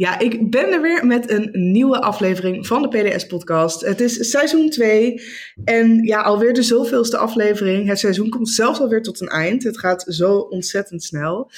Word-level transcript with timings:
Ja, 0.00 0.18
ik 0.18 0.50
ben 0.50 0.72
er 0.72 0.80
weer 0.80 1.06
met 1.06 1.30
een 1.30 1.50
nieuwe 1.52 2.00
aflevering 2.00 2.66
van 2.66 2.82
de 2.82 2.88
PDS-podcast. 2.88 3.80
Het 3.80 4.00
is 4.00 4.30
seizoen 4.30 4.70
2 4.70 5.22
en 5.64 6.04
ja, 6.04 6.20
alweer 6.20 6.52
de 6.52 6.62
zoveelste 6.62 7.16
aflevering. 7.16 7.88
Het 7.88 7.98
seizoen 7.98 8.28
komt 8.28 8.48
zelfs 8.48 8.80
alweer 8.80 9.02
tot 9.02 9.20
een 9.20 9.28
eind. 9.28 9.62
Het 9.62 9.78
gaat 9.78 10.04
zo 10.08 10.38
ontzettend 10.38 11.02
snel. 11.02 11.50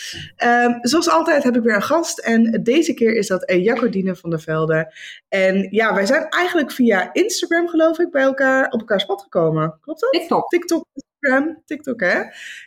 Um, 0.44 0.78
zoals 0.80 1.10
altijd 1.10 1.42
heb 1.42 1.56
ik 1.56 1.62
weer 1.62 1.74
een 1.74 1.82
gast 1.82 2.18
en 2.18 2.60
deze 2.62 2.94
keer 2.94 3.14
is 3.14 3.26
dat 3.26 3.52
Jacordine 3.56 4.16
van 4.16 4.30
der 4.30 4.40
Velde. 4.40 4.94
En 5.28 5.68
ja, 5.70 5.94
wij 5.94 6.06
zijn 6.06 6.28
eigenlijk 6.28 6.72
via 6.72 7.12
Instagram, 7.12 7.68
geloof 7.68 7.98
ik, 7.98 8.10
bij 8.10 8.22
elkaar 8.22 8.70
op 8.70 8.80
elkaars 8.80 9.04
pad 9.04 9.22
gekomen. 9.22 9.78
Klopt 9.80 10.00
dat? 10.00 10.10
TikTok. 10.10 10.48
TikTok. 10.48 10.84
Instagram, 10.94 11.62
TikTok, 11.64 12.00
hè? 12.00 12.22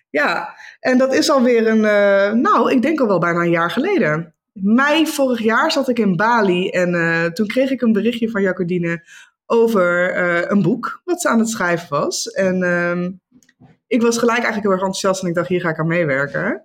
Ja, 0.10 0.56
en 0.80 0.98
dat 0.98 1.14
is 1.14 1.30
alweer 1.30 1.68
een, 1.68 1.84
uh, 1.84 2.32
nou, 2.32 2.72
ik 2.72 2.82
denk 2.82 3.00
al 3.00 3.08
wel 3.08 3.20
bijna 3.20 3.40
een 3.40 3.50
jaar 3.50 3.72
geleden 3.72 4.35
mei 4.62 5.08
vorig 5.08 5.40
jaar 5.40 5.72
zat 5.72 5.90
ik 5.90 6.00
in 6.00 6.16
Bali 6.16 6.70
en 6.70 6.94
uh, 6.94 7.26
toen 7.26 7.48
kreeg 7.48 7.72
ik 7.72 7.82
een 7.82 7.92
berichtje 7.92 8.30
van 8.30 8.42
Jacodine 8.42 9.04
over 9.46 10.18
uh, 10.18 10.50
een 10.50 10.62
boek 10.62 11.02
wat 11.04 11.22
ze 11.22 11.30
aan 11.30 11.40
het 11.40 11.50
schrijven 11.50 11.90
was. 11.90 12.28
En 12.28 12.62
uh, 12.62 13.08
ik 13.88 14.02
was 14.02 14.18
gelijk 14.18 14.44
eigenlijk 14.44 14.64
heel 14.64 14.72
erg 14.72 14.82
enthousiast 14.82 15.22
en 15.22 15.30
ik 15.30 15.36
dacht, 15.36 15.48
hier 15.48 15.62
ga 15.62 15.70
ik 15.70 15.80
aan 15.80 15.88
meewerken. 15.88 16.64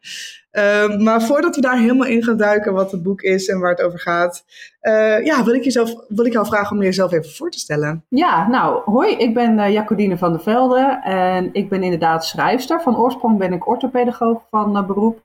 Uh, 0.53 0.97
maar 0.99 1.23
voordat 1.23 1.55
we 1.55 1.61
daar 1.61 1.79
helemaal 1.79 2.07
in 2.07 2.23
gaan 2.23 2.37
duiken 2.37 2.73
wat 2.73 2.93
het 2.93 3.03
boek 3.03 3.21
is 3.21 3.49
en 3.49 3.59
waar 3.59 3.71
het 3.71 3.83
over 3.83 4.01
gaat, 4.01 4.45
uh, 4.83 5.25
ja, 5.25 5.45
wil 5.45 5.55
ik, 5.55 5.65
jezelf, 5.65 5.95
wil 6.09 6.25
ik 6.25 6.33
jou 6.33 6.47
vragen 6.47 6.77
om 6.77 6.83
jezelf 6.83 7.13
even 7.13 7.31
voor 7.31 7.51
te 7.51 7.59
stellen. 7.59 8.05
Ja, 8.09 8.49
nou, 8.49 8.83
hoi, 8.85 9.17
ik 9.17 9.35
ben 9.35 9.59
uh, 9.59 9.73
Jacodine 9.73 10.19
van 10.19 10.33
der 10.33 10.41
Velde 10.41 11.01
en 11.05 11.49
ik 11.53 11.69
ben 11.69 11.83
inderdaad 11.83 12.25
schrijfster. 12.25 12.81
Van 12.81 12.97
oorsprong 12.97 13.39
ben 13.39 13.53
ik 13.53 13.69
orthopedagoog 13.69 14.43
van 14.51 14.87
beroep. 14.87 15.23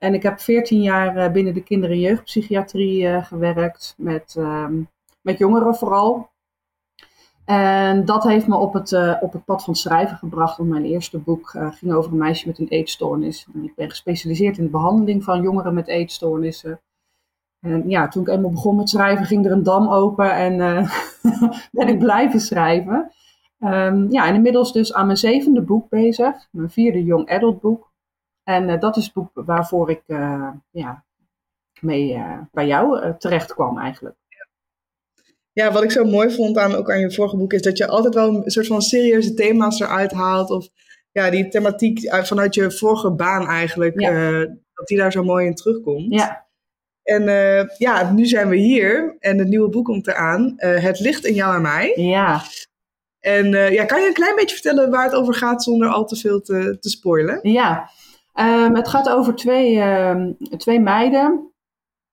En 0.00 0.14
ik 0.14 0.22
heb 0.22 0.40
14 0.40 0.82
jaar 0.82 1.16
eh, 1.16 1.32
binnen 1.32 1.54
de 1.54 1.62
kinder- 1.62 1.90
en 1.90 1.98
jeugdpsychiatrie 1.98 3.02
uh, 3.02 3.24
gewerkt, 3.24 3.94
met, 3.96 4.34
um, 4.38 4.88
met 5.20 5.38
jongeren 5.38 5.74
vooral. 5.74 6.28
En 7.44 8.04
dat 8.04 8.22
heeft 8.22 8.46
me 8.46 8.56
op 8.56 8.72
het, 8.72 8.90
uh, 8.90 9.16
op 9.20 9.32
het 9.32 9.44
pad 9.44 9.64
van 9.64 9.74
schrijven 9.74 10.16
gebracht. 10.16 10.56
Want 10.56 10.68
mijn 10.68 10.84
eerste 10.84 11.18
boek 11.18 11.48
ging 11.50 11.92
over 11.92 12.12
een 12.12 12.18
meisje 12.18 12.46
met 12.46 12.58
een 12.58 12.68
eetstoornis. 12.68 13.46
En 13.54 13.64
ik 13.64 13.74
ben 13.74 13.88
gespecialiseerd 13.88 14.58
in 14.58 14.64
de 14.64 14.70
behandeling 14.70 15.24
van 15.24 15.42
jongeren 15.42 15.74
met 15.74 15.88
eetstoornissen. 15.88 16.80
En 17.60 17.88
ja, 17.88 18.08
toen 18.08 18.22
ik 18.22 18.28
eenmaal 18.28 18.50
begon 18.50 18.76
met 18.76 18.88
schrijven, 18.88 19.26
ging 19.26 19.46
er 19.46 19.52
een 19.52 19.62
dam 19.62 19.88
open 19.88 20.34
en 20.34 20.56
ben 21.72 21.88
ik 21.88 21.98
blijven 21.98 22.40
schrijven. 22.40 23.12
Um, 23.58 24.10
ja, 24.10 24.26
en 24.26 24.34
inmiddels 24.34 24.72
dus 24.72 24.92
aan 24.92 25.06
mijn 25.06 25.18
zevende 25.18 25.62
boek 25.62 25.88
bezig. 25.88 26.48
Mijn 26.50 26.70
vierde 26.70 27.04
young 27.04 27.30
adult 27.30 27.60
boek. 27.60 27.89
En 28.44 28.68
uh, 28.68 28.80
dat 28.80 28.96
is 28.96 29.04
het 29.04 29.12
boek 29.12 29.30
waarvoor 29.34 29.90
ik 29.90 30.02
uh, 30.06 30.48
ja, 30.70 31.04
mee 31.80 32.14
uh, 32.14 32.38
bij 32.52 32.66
jou 32.66 33.14
terecht 33.18 33.54
kwam 33.54 33.78
eigenlijk. 33.78 34.16
Ja, 35.52 35.72
wat 35.72 35.82
ik 35.82 35.90
zo 35.90 36.04
mooi 36.04 36.30
vond 36.30 36.58
aan, 36.58 36.74
ook 36.74 36.90
aan 36.90 37.00
je 37.00 37.12
vorige 37.12 37.36
boek 37.36 37.52
is 37.52 37.62
dat 37.62 37.76
je 37.76 37.86
altijd 37.86 38.14
wel 38.14 38.28
een 38.28 38.50
soort 38.50 38.66
van 38.66 38.82
serieuze 38.82 39.34
thema's 39.34 39.80
eruit 39.80 40.12
haalt. 40.12 40.50
Of 40.50 40.68
ja, 41.12 41.30
die 41.30 41.48
thematiek 41.48 42.14
vanuit 42.24 42.54
je 42.54 42.70
vorige 42.70 43.10
baan 43.10 43.46
eigenlijk, 43.46 44.00
ja. 44.00 44.38
dat 44.74 44.86
die 44.86 44.98
daar 44.98 45.12
zo 45.12 45.22
mooi 45.22 45.46
in 45.46 45.54
terugkomt. 45.54 46.14
Ja. 46.14 46.46
En 47.02 47.24
ja, 47.78 48.12
nu 48.12 48.26
zijn 48.26 48.48
we 48.48 48.56
hier 48.56 49.16
en 49.18 49.38
het 49.38 49.48
nieuwe 49.48 49.68
boek 49.68 49.84
komt 49.84 50.06
eraan. 50.06 50.54
het 50.56 51.00
ligt 51.00 51.24
in 51.24 51.34
jou 51.34 51.54
en 51.54 51.62
mij. 51.62 51.92
Ja. 51.96 52.42
En 53.20 53.50
ja, 53.50 53.84
kan 53.84 54.00
je 54.00 54.06
een 54.06 54.12
klein 54.12 54.36
beetje 54.36 54.54
vertellen 54.54 54.90
waar 54.90 55.04
het 55.04 55.14
over 55.14 55.34
gaat 55.34 55.62
zonder 55.62 55.88
al 55.88 56.04
te 56.04 56.16
veel 56.16 56.40
te, 56.40 56.76
te 56.80 56.88
spoilen? 56.88 57.38
Ja, 57.42 57.90
Um, 58.40 58.74
het 58.74 58.88
gaat 58.88 59.08
over 59.08 59.34
twee, 59.34 59.80
um, 59.82 60.36
twee 60.56 60.80
meiden, 60.80 61.52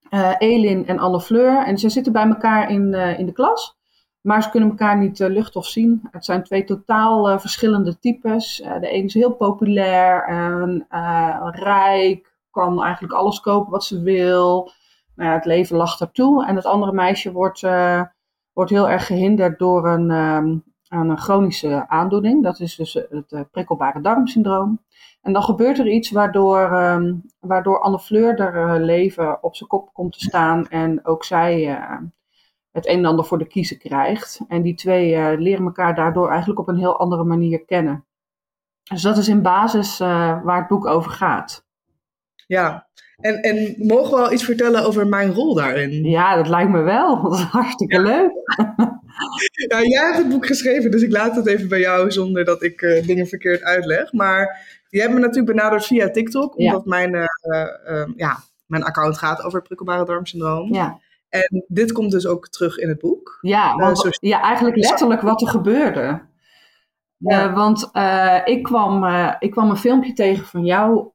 uh, 0.09 0.33
Elin 0.38 0.88
en 0.88 1.00
Anne 1.00 1.22
Fleur. 1.22 1.66
En 1.66 1.78
ze 1.78 1.89
zitten 1.89 2.14
bij 2.14 2.28
elkaar 2.28 2.70
in, 2.70 2.94
uh, 2.94 3.20
in 3.20 3.25
de 3.25 3.31
klas, 3.31 3.78
maar 4.22 4.44
ze 4.44 4.50
kunnen 4.50 4.70
elkaar 4.70 4.98
niet 4.98 5.20
uh, 5.20 5.28
lucht 5.28 5.55
of 5.55 5.66
zien. 5.66 6.08
Het 6.11 6.25
zijn 6.25 6.44
twee 6.44 6.64
totaal 6.64 7.39
verschillende 7.39 7.99
types. 7.99 8.55
de 8.80 8.93
een 8.93 9.04
is 9.04 9.14
heel 9.14 9.33
populair 9.33 10.23
en 10.27 10.86
rijk, 11.52 12.36
kan 12.52 12.83
eigenlijk 12.83 13.14
alles 13.14 13.39
kopen 13.39 13.71
wat 13.71 13.83
ze 13.83 14.02
wil. 14.02 14.71
Nou 15.15 15.32
het 15.32 15.45
leven 15.45 15.77
lacht 15.77 16.02
ertoe. 16.02 16.45
En 16.45 16.55
het 16.55 16.65
andere 16.65 16.92
meisje 16.92 17.32
wordt, 17.32 17.61
wordt 18.54 18.71
heel 18.71 18.89
erg 18.89 19.05
gehinderd 19.05 19.59
door 19.59 19.88
een, 19.88 20.11
um, 20.11 20.64
een 20.89 21.17
chronische 21.17 21.87
aandoening. 21.87 22.43
Dat 22.43 22.59
is 22.59 22.75
dus 22.75 22.93
het 22.93 23.52
prikkelbare 23.52 24.02
darmsyndroom. 24.02 24.80
En 25.21 25.33
dan 25.33 25.43
gebeurt 25.43 25.80
er 25.80 25.87
iets 25.87 26.11
waardoor, 26.11 26.71
um, 26.71 27.23
waardoor 27.39 27.80
Anne 27.80 27.99
Fleur 27.99 28.39
er 28.39 28.75
uh, 28.75 28.86
leven 28.86 29.43
op 29.43 29.55
zijn 29.55 29.70
kop 29.70 29.93
komt 29.93 30.14
te 30.14 30.20
staan 30.20 30.67
en 30.67 31.05
ook 31.05 31.23
zij 31.23 31.67
uh, 31.67 31.97
het 32.71 32.87
een 32.87 32.97
en 32.97 33.05
ander 33.05 33.26
voor 33.26 33.37
de 33.37 33.47
kiezen 33.47 33.77
krijgt. 33.77 34.39
En 34.47 34.61
die 34.61 34.76
twee 34.76 35.11
uh, 35.11 35.39
leren 35.39 35.65
elkaar 35.65 35.95
daardoor 35.95 36.30
eigenlijk 36.30 36.59
op 36.59 36.67
een 36.67 36.77
heel 36.77 36.99
andere 36.99 37.23
manier 37.23 37.65
kennen. 37.65 38.05
Dus 38.83 39.02
dat 39.02 39.17
is 39.17 39.27
in 39.27 39.42
basis 39.42 39.97
waar 39.97 40.58
het 40.58 40.67
boek 40.67 40.86
over 40.86 41.11
gaat. 41.11 41.65
Ja, 42.47 42.87
en, 43.15 43.42
en 43.42 43.76
mogen 43.87 44.14
we 44.14 44.21
wel 44.21 44.31
iets 44.31 44.43
vertellen 44.43 44.86
over 44.86 45.08
mijn 45.08 45.33
rol 45.33 45.53
daarin? 45.53 45.92
Ja, 45.92 46.36
dat 46.36 46.47
lijkt 46.47 46.71
me 46.71 46.81
wel. 46.81 47.21
Dat 47.21 47.33
is 47.33 47.43
hartstikke 47.43 48.02
leuk. 48.02 48.31
ja, 49.70 49.82
jij 49.82 50.05
hebt 50.05 50.17
het 50.17 50.30
boek 50.30 50.45
geschreven, 50.45 50.92
dus 50.92 51.02
ik 51.02 51.11
laat 51.11 51.36
het 51.36 51.48
even 51.48 51.67
bij 51.67 51.80
jou 51.80 52.11
zonder 52.11 52.45
dat 52.45 52.64
ik 52.64 53.02
dingen 53.05 53.28
verkeerd 53.28 53.64
uitleg. 53.64 54.14
Maar 54.14 54.66
die 54.89 55.02
hebben 55.02 55.20
me 55.20 55.26
natuurlijk 55.26 55.55
benaderd 55.55 55.86
via 55.86 56.10
TikTok, 56.10 56.58
omdat 56.58 56.86
mijn, 56.86 57.14
uh, 57.14 57.23
uh, 57.89 58.08
ja, 58.16 58.38
mijn 58.66 58.83
account 58.83 59.17
gaat 59.17 59.42
over 59.42 59.58
het 59.58 59.67
prikkelbare 59.67 60.06
darmsyndroom. 60.06 60.73
Ja. 60.73 61.00
En 61.30 61.66
dit 61.67 61.92
komt 61.92 62.11
dus 62.11 62.27
ook 62.27 62.48
terug 62.48 62.77
in 62.77 62.89
het 62.89 63.00
boek. 63.00 63.38
Ja, 63.42 63.72
Eh, 63.72 63.77
want, 63.77 64.17
ja 64.20 64.42
eigenlijk 64.42 64.76
letterlijk 64.77 65.22
wat 65.22 65.42
er 65.42 65.48
gebeurde. 65.48 66.26
Ja. 67.17 67.44
Eh, 67.48 67.54
want 67.54 67.89
eh, 67.94 68.42
ik, 68.44 68.64
kwam, 68.64 69.04
eh, 69.04 69.33
ik 69.39 69.52
kwam 69.52 69.70
een 69.70 69.77
filmpje 69.77 70.14
tegen 70.14 70.45
van 70.45 70.66
jou 70.66 71.11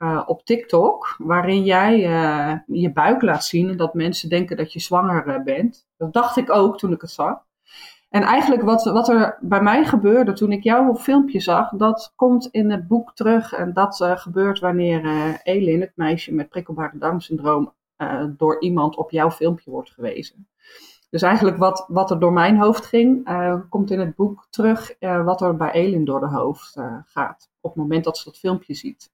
eh, 0.00 0.22
op 0.26 0.44
TikTok, 0.44 1.14
waarin 1.18 1.64
jij 1.64 2.04
eh, 2.04 2.56
je 2.66 2.92
buik 2.92 3.22
laat 3.22 3.44
zien 3.44 3.68
en 3.68 3.76
dat 3.76 3.94
mensen 3.94 4.28
denken 4.28 4.56
dat 4.56 4.72
je 4.72 4.80
zwanger 4.80 5.26
eh, 5.26 5.42
bent. 5.42 5.86
Dat 5.96 6.12
dacht 6.12 6.36
ik 6.36 6.50
ook 6.50 6.78
toen 6.78 6.92
ik 6.92 7.00
het 7.00 7.10
zag. 7.10 7.44
En 8.08 8.22
eigenlijk 8.22 8.62
wat, 8.62 8.84
wat 8.84 9.08
er 9.08 9.38
bij 9.40 9.62
mij 9.62 9.84
gebeurde 9.84 10.32
toen 10.32 10.52
ik 10.52 10.62
jouw 10.62 10.96
filmpje 10.96 11.40
zag, 11.40 11.70
dat 11.70 12.12
komt 12.16 12.48
in 12.50 12.70
het 12.70 12.88
boek 12.88 13.14
terug. 13.14 13.52
En 13.52 13.72
dat 13.72 13.96
gebeurt 14.14 14.58
wanneer 14.58 15.02
Elin, 15.42 15.80
het 15.80 15.92
meisje 15.94 16.34
met 16.34 16.48
prikkelbare 16.48 16.98
darmsyndroom, 16.98 17.72
door 18.36 18.60
iemand 18.60 18.96
op 18.96 19.10
jouw 19.10 19.30
filmpje 19.30 19.70
wordt 19.70 19.90
gewezen. 19.90 20.48
Dus 21.10 21.22
eigenlijk 21.22 21.56
wat, 21.56 21.84
wat 21.88 22.10
er 22.10 22.20
door 22.20 22.32
mijn 22.32 22.56
hoofd 22.56 22.86
ging, 22.86 23.28
komt 23.68 23.90
in 23.90 24.00
het 24.00 24.14
boek 24.14 24.46
terug 24.50 24.94
wat 25.00 25.40
er 25.40 25.56
bij 25.56 25.72
Elin 25.72 26.04
door 26.04 26.20
de 26.20 26.28
hoofd 26.28 26.76
gaat. 27.04 27.50
Op 27.60 27.70
het 27.74 27.82
moment 27.82 28.04
dat 28.04 28.18
ze 28.18 28.24
dat 28.24 28.38
filmpje 28.38 28.74
ziet. 28.74 29.10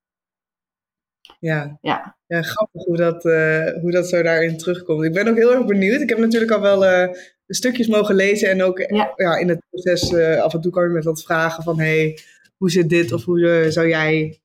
Ja. 1.40 1.78
Ja, 1.80 2.16
ja, 2.26 2.42
grappig 2.42 2.84
hoe 2.84 2.96
dat, 2.96 3.24
eh, 3.24 3.80
hoe 3.80 3.90
dat 3.90 4.08
zo 4.08 4.22
daarin 4.22 4.58
terugkomt. 4.58 5.04
Ik 5.04 5.12
ben 5.12 5.28
ook 5.28 5.36
heel 5.36 5.54
erg 5.54 5.66
benieuwd. 5.66 6.00
Ik 6.00 6.08
heb 6.08 6.18
natuurlijk 6.18 6.52
al 6.52 6.60
wel 6.60 6.84
eh, 6.84 7.08
stukjes 7.46 7.86
mogen 7.86 8.14
lezen 8.14 8.50
en 8.50 8.62
ook 8.62 8.78
Ja. 8.78 9.12
ja. 9.16 9.36
in 9.36 9.48
het 9.48 9.62
proces 9.70 10.12
eh, 10.12 10.42
af 10.42 10.54
en 10.54 10.60
toe 10.60 10.72
kwam 10.72 10.84
je 10.84 10.90
met 10.90 11.04
wat 11.04 11.22
vragen 11.22 11.62
van 11.62 11.78
hey, 11.78 12.18
hoe 12.56 12.70
zit 12.70 12.88
dit 12.88 13.12
of 13.12 13.24
hoe 13.24 13.66
zou 13.68 13.88
jij 13.88 14.40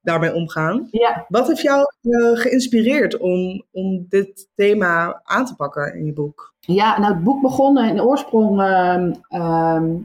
daarmee 0.00 0.34
omgaan? 0.34 0.88
ja. 0.90 1.26
Wat 1.28 1.46
heeft 1.46 1.62
jou 1.62 1.86
geïnspireerd 2.34 3.16
om, 3.18 3.64
om 3.72 4.06
dit 4.08 4.48
thema 4.54 5.20
aan 5.24 5.46
te 5.46 5.54
pakken 5.54 5.94
in 5.94 6.04
je 6.04 6.12
boek? 6.12 6.54
Ja, 6.60 6.98
nou 6.98 7.14
het 7.14 7.24
boek 7.24 7.42
begon 7.42 7.78
in 7.78 8.00
oorsprong 8.00 8.60
ehm, 8.60 9.12
ehm, 9.28 9.96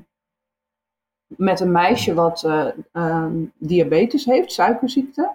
met 1.37 1.59
een 1.59 1.71
meisje 1.71 2.13
wat 2.13 2.43
eh, 2.43 2.67
ehm, 2.91 3.33
diabetes 3.57 4.25
heeft, 4.25 4.51
suikerziekte. 4.51 5.31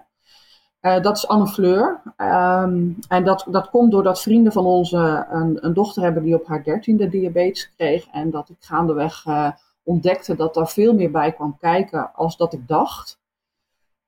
Eh, 0.85 1.03
dat 1.03 1.17
is 1.17 1.29
Anne 1.29 1.47
Fleur. 1.47 2.01
Ehm, 2.17 2.89
en 3.09 3.25
dat, 3.25 3.47
dat 3.51 3.71
komt 3.71 3.91
doordat 3.91 4.23
vrienden 4.23 4.53
van 4.53 4.65
ons 4.65 4.93
eh, 4.93 5.21
een, 5.31 5.65
een 5.65 5.75
dochter 5.75 6.03
hebben 6.03 6.23
die 6.23 6.35
op 6.35 6.47
haar 6.47 6.63
dertiende 6.63 7.09
diabetes 7.09 7.71
kreeg. 7.77 8.07
En 8.13 8.31
dat 8.31 8.49
ik 8.49 8.57
gaandeweg 8.59 9.27
eh, 9.27 9.51
ontdekte 9.83 10.37
dat 10.37 10.55
daar 10.55 10.69
veel 10.69 10.95
meer 10.95 11.11
bij 11.11 11.33
kwam 11.33 11.57
kijken 11.61 12.15
als 12.15 12.37
dat 12.37 12.53
ik 12.53 12.69
dacht. 12.69 13.19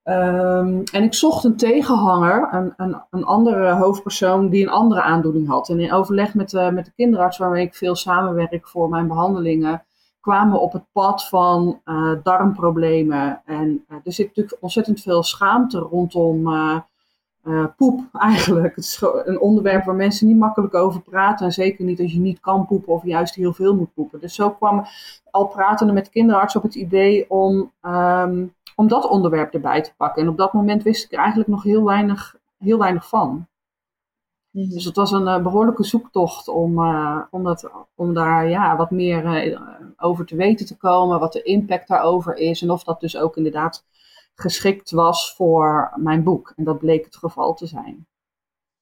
Ehm, 0.03 0.83
en 0.93 1.03
ik 1.03 1.15
zocht 1.15 1.45
een 1.45 1.57
tegenhanger, 1.57 2.49
een, 2.53 2.73
een, 2.77 3.03
een 3.11 3.25
andere 3.25 3.73
hoofdpersoon 3.73 4.49
die 4.49 4.63
een 4.63 4.73
andere 4.73 5.03
aandoening 5.03 5.49
had. 5.49 5.69
En 5.69 5.81
in 5.81 5.93
overleg 5.93 6.35
met, 6.35 6.53
met 6.73 6.85
de 6.85 6.93
kinderarts 6.97 7.39
waarmee 7.39 7.67
ik 7.67 7.75
veel 7.75 7.95
samenwerk 7.95 8.69
voor 8.69 8.89
mijn 8.89 9.07
behandelingen, 9.07 9.85
kwamen 10.27 10.61
op 10.61 10.73
het 10.73 10.85
pad 10.93 11.29
van 11.29 11.81
eh, 11.85 12.13
darmproblemen. 12.23 13.43
En 13.45 13.85
eh, 13.89 13.97
er 14.05 14.13
zit 14.13 14.27
natuurlijk 14.27 14.57
ontzettend 14.61 15.01
veel 15.01 15.23
schaamte 15.23 15.79
rondom 15.79 16.53
eh, 16.53 17.65
poep 17.77 18.01
eigenlijk. 18.31 18.77
Het 18.77 18.85
is 18.85 19.03
een 19.25 19.41
onderwerp 19.41 19.85
waar 19.85 19.95
mensen 19.95 20.27
niet 20.27 20.37
makkelijk 20.37 20.75
over 20.75 21.01
praten. 21.01 21.47
En 21.47 21.53
zeker 21.53 21.85
niet 21.85 22.01
als 22.01 22.13
je 22.13 22.19
niet 22.19 22.41
kan 22.41 22.67
poepen 22.67 22.93
of 22.93 23.05
juist 23.05 23.35
heel 23.35 23.53
veel 23.53 23.77
moet 23.77 23.95
poepen. 23.95 24.21
Dus 24.21 24.35
zo 24.35 24.51
kwam 24.51 24.87
al 25.31 25.47
pratende 25.47 25.93
met 25.93 26.05
de 26.05 26.11
kinderarts 26.11 26.57
op 26.57 26.63
het 26.63 26.75
idee 26.75 27.31
om, 27.31 27.73
ehm, 27.81 28.45
om 28.77 28.89
dat 28.89 29.09
onderwerp 29.09 29.55
erbij 29.55 29.83
te 29.83 29.93
pakken. 29.97 30.23
En 30.23 30.29
op 30.29 30.37
dat 30.37 30.53
moment 30.53 30.83
wist 30.83 31.05
ik 31.05 31.13
er 31.13 31.19
eigenlijk 31.19 31.49
nog 31.49 31.63
heel 31.63 31.85
weinig, 31.85 32.37
heel 32.59 32.79
weinig 32.79 33.09
van. 33.09 33.47
Mhm. 34.57 34.71
Dus 34.71 34.85
het 34.85 34.97
was 34.97 35.13
een 35.13 35.27
uh, 35.27 35.43
behoorlijke 35.43 35.85
zoektocht 35.85 36.49
om, 36.49 36.79
uh, 36.79 37.23
om, 37.31 37.45
dat, 37.45 37.71
om 37.95 38.15
daar 38.15 38.49
ja, 38.49 38.77
wat 38.77 38.91
meer 38.91 39.49
uh, 39.49 39.61
over 39.97 40.27
te 40.27 40.37
weten 40.37 40.67
te 40.67 40.77
komen, 40.77 41.21
wat 41.21 41.33
de 41.33 41.43
impact 41.43 41.89
daarover 41.89 42.37
is 42.37 42.63
en 42.63 42.71
of 42.71 42.85
dat 42.85 43.01
dus 43.01 43.17
ook 43.17 43.37
inderdaad 43.37 43.85
geschikt 44.35 44.91
was 44.91 45.35
voor 45.35 45.93
mijn 45.97 46.23
boek. 46.23 46.53
En 46.57 46.65
dat 46.65 46.79
bleek 46.79 47.05
het 47.05 47.17
geval 47.17 47.55
te 47.55 47.67
zijn. 47.67 48.07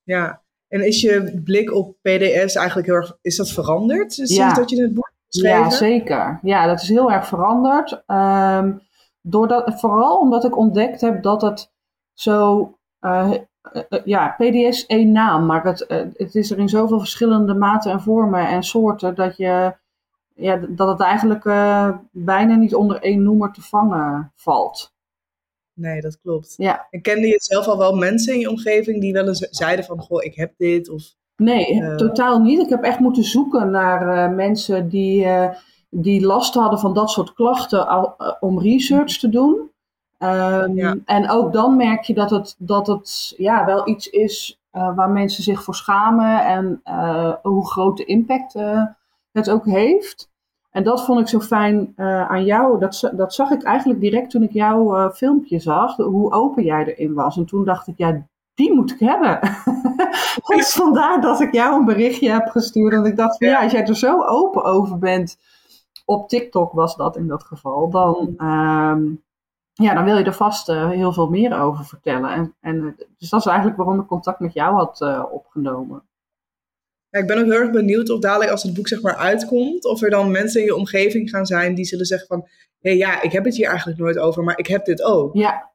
Ja, 0.03 0.43
en 0.69 0.87
is 0.87 1.01
je 1.01 1.41
blik 1.45 1.73
op 1.75 1.97
PDS 2.03 2.55
eigenlijk 2.55 2.87
heel 2.87 2.97
erg, 2.97 3.19
is 3.21 3.37
dat 3.37 3.51
veranderd 3.51 4.13
sinds 4.13 4.35
ja. 4.35 4.55
dat 4.55 4.71
je 4.71 4.83
het 4.83 4.95
boek 4.95 5.13
geschreven? 5.27 5.59
Ja, 5.59 5.71
zeker. 5.71 6.39
Ja, 6.43 6.67
dat 6.67 6.81
is 6.83 6.89
heel 6.89 7.13
erg 7.13 7.27
veranderd. 7.27 8.03
Um, 8.07 8.83
doordat, 9.21 9.81
vooral 9.81 10.19
omdat 10.19 10.45
ik 10.45 10.57
ontdekt 10.57 11.01
heb 11.01 11.23
dat 11.23 11.43
het 11.43 11.73
zo 12.13 12.63
uh, 13.01 13.35
ja, 14.05 14.35
PDS 14.39 14.87
één 14.87 15.13
naam, 15.13 15.47
maar 15.47 15.65
het, 15.65 15.85
uh, 15.89 15.99
het 16.17 16.35
is 16.35 16.51
er 16.51 16.59
in 16.59 16.69
zoveel 16.69 16.99
verschillende 16.99 17.55
maten 17.55 17.93
en 17.93 18.01
vormen 18.01 18.49
en 18.49 18.63
soorten 18.63 19.15
dat, 19.15 19.37
je, 19.37 19.75
ja, 20.35 20.57
dat 20.69 20.89
het 20.89 21.01
eigenlijk 21.01 21.45
uh, 21.45 21.97
bijna 22.11 22.55
niet 22.55 22.75
onder 22.75 23.03
één 23.03 23.23
noemer 23.23 23.53
te 23.53 23.63
vangen 23.63 24.33
valt. 24.35 24.93
Nee, 25.73 26.01
dat 26.01 26.21
klopt. 26.21 26.55
Ja. 26.57 26.87
En 26.91 27.01
kende 27.01 27.27
je 27.27 27.37
zelf 27.39 27.67
al 27.67 27.79
wel 27.79 27.97
mensen 27.97 28.35
in 28.35 28.41
je 28.41 28.51
omgeving 28.51 29.01
die 29.01 29.13
wel 29.13 29.27
eens 29.27 29.49
zeiden 29.51 29.85
van, 29.85 30.01
goh, 30.01 30.25
ik 30.25 30.35
heb 30.35 30.53
dit? 30.57 30.89
Of, 30.89 31.15
nee, 31.37 31.95
totaal 31.97 32.41
niet. 32.41 32.61
Ik 32.61 32.69
heb 32.69 32.83
echt 32.83 32.99
moeten 32.99 33.25
zoeken 33.25 33.71
naar 33.71 34.31
mensen 34.31 34.89
die, 34.89 35.27
die 35.91 36.27
last 36.27 36.55
hadden 36.55 36.79
van 36.79 36.95
dat 36.95 37.11
soort 37.11 37.33
klachten 37.33 38.17
om 38.41 38.61
research 38.61 39.19
te 39.19 39.29
doen. 39.29 39.71
Um, 40.19 41.03
En 41.05 41.31
ook 41.31 41.53
dan 41.53 41.77
merk 41.77 42.03
je 42.03 42.15
dat 42.15 42.31
het, 42.31 42.55
dat 42.59 42.87
het 42.87 43.35
ja, 43.37 43.65
wel 43.65 43.89
iets 43.89 44.11
is 44.11 44.61
uh, 44.73 44.97
waar 44.97 45.11
mensen 45.11 45.43
zich 45.43 45.63
voor 45.63 45.75
schamen 45.75 46.45
en 46.45 46.81
uh, 46.85 47.33
hoe 47.43 47.67
groot 47.67 47.97
de 47.97 48.05
impact 48.05 48.55
uh, 48.55 48.83
het 49.33 49.51
ook 49.51 49.67
heeft. 49.67 50.33
En 50.71 50.85
dat 50.85 51.05
vond 51.05 51.21
ik 51.21 51.29
zo 51.29 51.41
fijn 51.41 51.93
aan 52.29 52.45
jou. 52.45 52.79
Dat, 52.79 53.13
dat 53.17 53.35
zag 53.35 53.51
ik 53.51 53.63
eigenlijk 53.63 54.01
direct 54.01 54.31
toen 54.31 54.43
ik 54.43 54.53
jouw 54.53 55.11
filmpje 55.11 55.59
zag, 55.59 55.97
hoe 55.97 56.33
open 56.33 56.65
jij 56.65 56.85
erin 56.85 57.15
was. 57.15 57.37
En 57.37 57.45
toen 57.45 57.65
dacht 57.65 57.87
ik, 57.87 57.95
ja, 57.97 58.27
die 58.55 58.75
moet 58.75 58.91
ik 58.91 58.99
hebben. 58.99 59.41
dus 60.57 60.73
vandaar 60.73 61.21
dat 61.21 61.41
ik 61.41 61.53
jou 61.53 61.79
een 61.79 61.85
berichtje 61.85 62.31
heb 62.31 62.49
gestuurd. 62.49 62.93
En 62.93 63.05
ik 63.05 63.17
dacht 63.17 63.37
van 63.37 63.49
ja, 63.49 63.63
als 63.63 63.73
jij 63.73 63.87
er 63.87 63.97
zo 63.97 64.23
open 64.23 64.65
over 64.65 64.99
bent, 64.99 65.39
op 66.05 66.29
TikTok 66.29 66.73
was 66.73 66.97
dat 66.97 67.17
in 67.17 67.27
dat 67.27 67.45
geval, 67.45 67.91
dan, 67.91 68.35
um, 68.49 69.23
ja, 69.75 69.95
dan 69.95 70.05
wil 70.05 70.19
je 70.19 70.25
er 70.25 70.35
vast 70.35 70.69
uh, 70.69 70.91
heel 70.91 71.13
veel 71.13 71.29
meer 71.29 71.61
over 71.61 71.85
vertellen. 71.85 72.31
En, 72.31 72.55
en, 72.61 72.77
eh, 72.77 73.07
dus 73.19 73.31
dat 73.31 73.41
is 73.41 73.47
eigenlijk 73.47 73.77
waarom 73.77 74.01
ik 74.01 74.07
contact 74.07 74.41
met 74.41 74.53
jou 74.53 74.75
had 74.75 75.01
uh, 75.01 75.25
opgenomen. 75.31 76.03
Ja, 77.09 77.21
ik 77.21 77.27
ben 77.27 77.39
ook 77.39 77.45
heel 77.45 77.61
erg 77.61 77.71
benieuwd 77.71 78.11
of 78.11 78.21
dadelijk 78.21 78.51
als 78.51 78.63
het 78.63 78.75
boek 78.75 78.89
zeg 78.89 79.03
maar 79.03 79.17
uitkomt, 79.17 79.85
of 79.85 80.03
er 80.03 80.11
dan 80.11 80.31
mensen 80.31 80.61
in 80.61 80.67
je 80.67 80.77
omgeving 80.77 81.31
gaan 81.31 81.47
zijn 81.47 81.75
die 81.75 81.85
zullen 81.85 82.07
zeggen 82.07 82.27
van, 82.27 82.49
hey, 82.81 82.97
ja, 82.97 83.23
ik 83.23 83.33
heb 83.33 83.45
het 83.45 83.57
hier 83.57 83.69
eigenlijk 83.69 83.99
nooit 83.99 84.19
over, 84.19 84.45
maar 84.45 84.59
ik 84.59 84.67
heb 84.67 84.85
dit 84.85 85.03
ook. 85.03 85.35
Ja, 85.35 85.71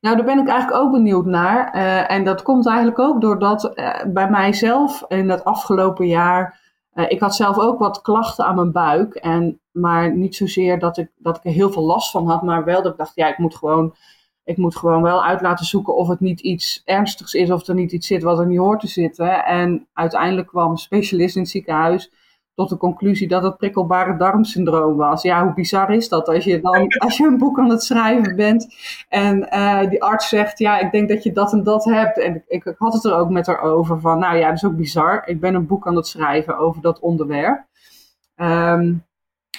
nou 0.00 0.16
daar 0.16 0.24
ben 0.24 0.38
ik 0.38 0.48
eigenlijk 0.48 0.82
ook 0.82 0.92
benieuwd 0.92 1.26
naar. 1.26 1.74
Uh, 1.74 2.10
en 2.10 2.24
dat 2.24 2.42
komt 2.42 2.66
eigenlijk 2.66 2.98
ook 2.98 3.20
doordat 3.20 3.72
bij 4.06 4.30
mijzelf 4.30 5.04
in 5.08 5.28
het 5.30 5.44
afgelopen 5.44 6.06
jaar 6.06 6.60
uh, 6.98 7.04
ik 7.08 7.20
had 7.20 7.36
zelf 7.36 7.58
ook 7.58 7.78
wat 7.78 8.00
klachten 8.00 8.44
aan 8.44 8.54
mijn 8.54 8.72
buik. 8.72 9.14
En, 9.14 9.60
maar 9.70 10.16
niet 10.16 10.36
zozeer 10.36 10.78
dat 10.78 10.98
ik, 10.98 11.10
dat 11.16 11.36
ik 11.36 11.44
er 11.44 11.50
heel 11.50 11.72
veel 11.72 11.84
last 11.84 12.10
van 12.10 12.28
had. 12.28 12.42
Maar 12.42 12.64
wel 12.64 12.82
dat 12.82 12.92
ik 12.92 12.98
dacht, 12.98 13.14
ja, 13.14 13.28
ik 13.28 13.38
moet 13.38 13.56
gewoon, 13.56 13.94
ik 14.44 14.56
moet 14.56 14.76
gewoon 14.76 15.02
wel 15.02 15.24
uit 15.24 15.40
laten 15.40 15.66
zoeken 15.66 15.96
of 15.96 16.08
het 16.08 16.20
niet 16.20 16.40
iets 16.40 16.82
ernstigs 16.84 17.34
is. 17.34 17.50
Of 17.50 17.66
er 17.66 17.74
niet 17.74 17.92
iets 17.92 18.06
zit 18.06 18.22
wat 18.22 18.38
er 18.38 18.46
niet 18.46 18.58
hoort 18.58 18.80
te 18.80 18.86
zitten. 18.86 19.44
En 19.44 19.88
uiteindelijk 19.92 20.48
kwam 20.48 20.70
een 20.70 20.76
specialist 20.76 21.36
in 21.36 21.42
het 21.42 21.50
ziekenhuis 21.50 22.10
tot 22.58 22.68
de 22.68 22.76
conclusie 22.76 23.28
dat 23.28 23.42
het 23.42 23.56
prikkelbare 23.56 24.16
darmsyndroom 24.16 24.96
was. 24.96 25.22
Ja, 25.22 25.42
hoe 25.44 25.54
bizar 25.54 25.90
is 25.90 26.08
dat 26.08 26.28
als 26.28 26.44
je 26.44 26.60
dan 26.60 26.86
als 26.98 27.16
je 27.16 27.26
een 27.26 27.38
boek 27.38 27.58
aan 27.58 27.70
het 27.70 27.82
schrijven 27.82 28.36
bent 28.36 28.74
en 29.08 29.48
uh, 29.52 29.88
die 29.88 30.02
arts 30.02 30.28
zegt, 30.28 30.58
ja, 30.58 30.78
ik 30.78 30.92
denk 30.92 31.08
dat 31.08 31.22
je 31.22 31.32
dat 31.32 31.52
en 31.52 31.62
dat 31.62 31.84
hebt. 31.84 32.18
En 32.18 32.34
ik, 32.34 32.64
ik, 32.64 32.74
had 32.78 32.92
het 32.92 33.04
er 33.04 33.14
ook 33.14 33.30
met 33.30 33.46
haar 33.46 33.60
over 33.60 34.00
van, 34.00 34.18
nou 34.18 34.36
ja, 34.36 34.46
dat 34.46 34.56
is 34.56 34.64
ook 34.64 34.76
bizar. 34.76 35.22
Ik 35.26 35.40
ben 35.40 35.54
een 35.54 35.66
boek 35.66 35.86
aan 35.86 35.96
het 35.96 36.06
schrijven 36.06 36.58
over 36.58 36.82
dat 36.82 36.98
onderwerp. 36.98 37.64
Um, 38.36 39.06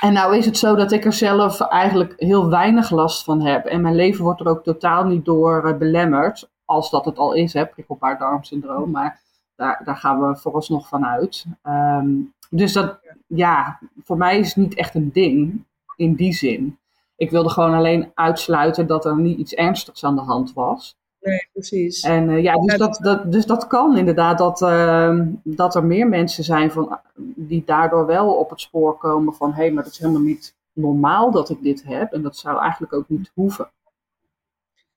en 0.02 0.14
nou 0.14 0.38
is 0.38 0.46
het 0.46 0.58
zo 0.58 0.76
dat 0.76 0.92
ik 0.92 1.06
er 1.06 1.14
zelf 1.14 1.62
eigenlijk 1.62 2.14
heel 2.18 2.50
weinig 2.50 2.90
last 2.90 3.24
van 3.24 3.42
heb. 3.42 3.66
En 3.66 3.82
mijn 3.82 3.96
leven 3.96 4.24
wordt 4.24 4.40
er 4.40 4.48
ook 4.48 4.64
totaal 4.64 5.04
niet 5.04 5.26
door 5.26 5.66
uh, 5.66 5.78
belemmerd. 5.78 6.50
Als 6.66 6.90
dat 6.90 7.06
het 7.06 7.18
al 7.18 7.34
is, 7.34 7.54
hè, 7.54 7.66
prikkelbaar 7.66 8.18
darmsyndroom. 8.18 8.92
Maar 8.92 9.20
daar, 9.56 9.82
daar 9.86 9.98
gaan 9.98 10.22
we 10.22 10.36
vooralsnog 10.36 10.88
van 10.88 11.06
uit. 11.06 11.46
Um, 11.64 12.34
dus 12.50 12.74
dat, 12.74 13.00
ja, 13.28 13.80
voor 14.04 14.18
mij 14.18 14.40
is 14.40 14.48
het 14.48 14.56
niet 14.56 14.76
echt 14.76 14.96
een 14.96 15.12
ding 15.12 15.66
in 15.96 16.16
die 16.16 16.34
zin. 16.34 16.78
Ik 17.16 17.32
wilde 17.32 17.50
gewoon 17.50 17.74
alleen 17.74 18.12
uitsluiten 18.14 18.88
dat 18.88 19.06
er 19.06 19.20
niet 19.20 19.38
iets 19.38 19.54
ernstigs 19.54 20.04
aan 20.04 20.16
de 20.16 20.22
hand 20.22 20.54
was. 20.54 20.98
Nee, 21.22 21.50
precies. 21.54 22.02
En 22.02 22.30
uh, 22.30 22.44
ja, 22.44 22.56
dus 22.60 22.78
dat, 22.78 23.00
dat, 23.02 23.32
dus 23.32 23.46
dat 23.46 23.68
kan 23.68 23.98
inderdaad, 23.98 24.38
dat, 24.38 24.62
uh, 24.62 25.22
dat 25.44 25.76
er 25.76 25.86
meer 25.86 26.08
mensen 26.08 26.44
zijn 26.44 26.72
van, 26.72 27.00
die 27.36 27.64
daardoor 27.66 28.06
wel 28.06 28.34
op 28.34 28.50
het 28.50 28.62
spoor 28.62 28.98
komen 28.98 29.34
van, 29.34 29.50
hé, 29.50 29.56
hey, 29.56 29.72
maar 29.72 29.84
dat 29.84 29.92
is 29.94 30.00
helemaal 30.00 30.22
niet 30.22 30.56
normaal 30.74 31.32
dat 31.32 31.50
ik 31.50 31.62
dit 31.62 31.84
heb. 31.84 32.14
En 32.14 32.22
dat 32.22 32.38
zou 32.38 32.60
eigenlijk 32.60 32.94
ook 32.94 33.10
niet 33.10 33.32
hoeven. 33.34 33.72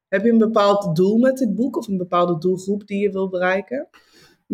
Heb 0.09 0.25
je 0.25 0.31
een 0.31 0.39
bepaald 0.39 0.97
doel 0.97 1.19
met 1.19 1.39
dit 1.39 1.55
boek 1.55 1.77
of 1.77 1.89
een 1.89 1.97
bepaalde 1.97 2.39
doelgroep 2.39 2.87
die 2.87 3.03
je 3.03 3.13
wil 3.13 3.29
bereiken? 3.29 3.89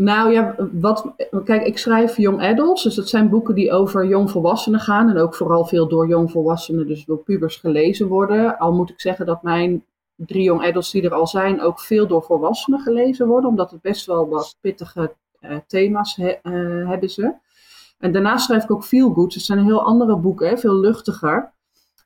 Nou 0.00 0.32
ja, 0.32 0.54
wat, 0.72 1.14
kijk, 1.44 1.66
ik 1.66 1.78
schrijf 1.78 2.16
young 2.16 2.42
adults, 2.42 2.82
dus 2.82 2.94
dat 2.94 3.08
zijn 3.08 3.28
boeken 3.28 3.54
die 3.54 3.72
over 3.72 4.06
jongvolwassenen 4.06 4.80
gaan 4.80 5.08
en 5.08 5.18
ook 5.18 5.34
vooral 5.34 5.64
veel 5.64 5.88
door 5.88 6.08
jongvolwassenen, 6.08 6.86
dus 6.86 7.04
door 7.04 7.18
pubers 7.18 7.56
gelezen 7.56 8.08
worden. 8.08 8.58
Al 8.58 8.72
moet 8.72 8.90
ik 8.90 9.00
zeggen 9.00 9.26
dat 9.26 9.42
mijn 9.42 9.84
drie 10.14 10.42
young 10.42 10.62
adults 10.62 10.90
die 10.90 11.02
er 11.02 11.14
al 11.14 11.26
zijn 11.26 11.60
ook 11.60 11.80
veel 11.80 12.06
door 12.06 12.22
volwassenen 12.22 12.80
gelezen 12.80 13.26
worden, 13.26 13.50
omdat 13.50 13.70
het 13.70 13.80
best 13.80 14.06
wel 14.06 14.28
wat 14.28 14.56
pittige 14.60 15.14
uh, 15.40 15.56
thema's 15.66 16.16
he, 16.16 16.34
uh, 16.42 16.88
hebben 16.88 17.10
ze. 17.10 17.34
En 17.98 18.12
daarnaast 18.12 18.44
schrijf 18.44 18.64
ik 18.64 18.70
ook 18.70 18.84
feel 18.84 19.12
good, 19.12 19.26
dus 19.26 19.34
het 19.34 19.44
zijn 19.44 19.64
heel 19.64 19.82
andere 19.82 20.16
boeken, 20.16 20.58
veel 20.58 20.74
luchtiger. 20.74 21.52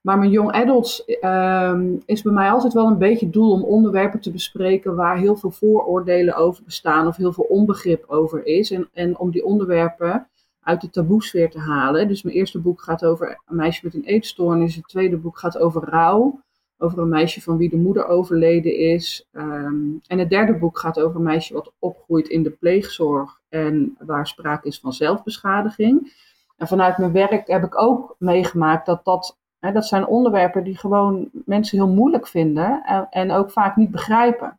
Maar 0.02 0.18
mijn 0.18 0.30
young 0.30 0.52
adults 0.52 1.04
um, 1.20 2.02
is 2.04 2.22
bij 2.22 2.32
mij 2.32 2.50
altijd 2.50 2.72
wel 2.72 2.86
een 2.86 2.98
beetje 2.98 3.30
doel 3.30 3.52
om 3.52 3.64
onderwerpen 3.64 4.20
te 4.20 4.30
bespreken 4.30 4.94
waar 4.94 5.16
heel 5.18 5.36
veel 5.36 5.50
vooroordelen 5.50 6.36
over 6.36 6.64
bestaan 6.64 7.06
of 7.06 7.16
heel 7.16 7.32
veel 7.32 7.44
onbegrip 7.44 8.04
over 8.06 8.46
is. 8.46 8.70
En, 8.70 8.88
en 8.92 9.18
om 9.18 9.30
die 9.30 9.44
onderwerpen 9.44 10.28
uit 10.62 10.80
de 10.80 10.90
taboesfeer 10.90 11.50
te 11.50 11.58
halen. 11.58 12.08
Dus 12.08 12.22
mijn 12.22 12.36
eerste 12.36 12.60
boek 12.60 12.82
gaat 12.82 13.04
over 13.04 13.40
een 13.46 13.56
meisje 13.56 13.80
met 13.84 13.94
een 13.94 14.04
eetstoornis. 14.04 14.74
Het 14.74 14.88
tweede 14.88 15.16
boek 15.16 15.38
gaat 15.38 15.58
over 15.58 15.84
rouw. 15.84 16.40
Over 16.78 16.98
een 16.98 17.08
meisje 17.08 17.42
van 17.42 17.56
wie 17.56 17.70
de 17.70 17.76
moeder 17.76 18.06
overleden 18.06 18.76
is. 18.76 19.28
Um, 19.32 20.00
en 20.06 20.18
het 20.18 20.30
derde 20.30 20.54
boek 20.54 20.78
gaat 20.78 21.00
over 21.00 21.16
een 21.16 21.22
meisje 21.22 21.54
wat 21.54 21.72
opgroeit 21.78 22.28
in 22.28 22.42
de 22.42 22.50
pleegzorg 22.50 23.40
en 23.48 23.96
waar 23.98 24.26
sprake 24.26 24.68
is 24.68 24.80
van 24.80 24.92
zelfbeschadiging. 24.92 26.12
En 26.56 26.66
vanuit 26.66 26.98
mijn 26.98 27.12
werk 27.12 27.46
heb 27.46 27.64
ik 27.64 27.80
ook 27.80 28.14
meegemaakt 28.18 28.86
dat 28.86 29.04
dat 29.04 29.36
dat 29.70 29.86
zijn 29.86 30.06
onderwerpen 30.06 30.64
die 30.64 30.78
gewoon 30.78 31.30
mensen 31.32 31.78
heel 31.78 31.94
moeilijk 31.94 32.26
vinden 32.26 32.82
en, 32.84 33.06
en, 33.10 33.30
ook 33.30 33.50
vaak 33.50 33.76
niet 33.76 33.90
begrijpen. 33.90 34.58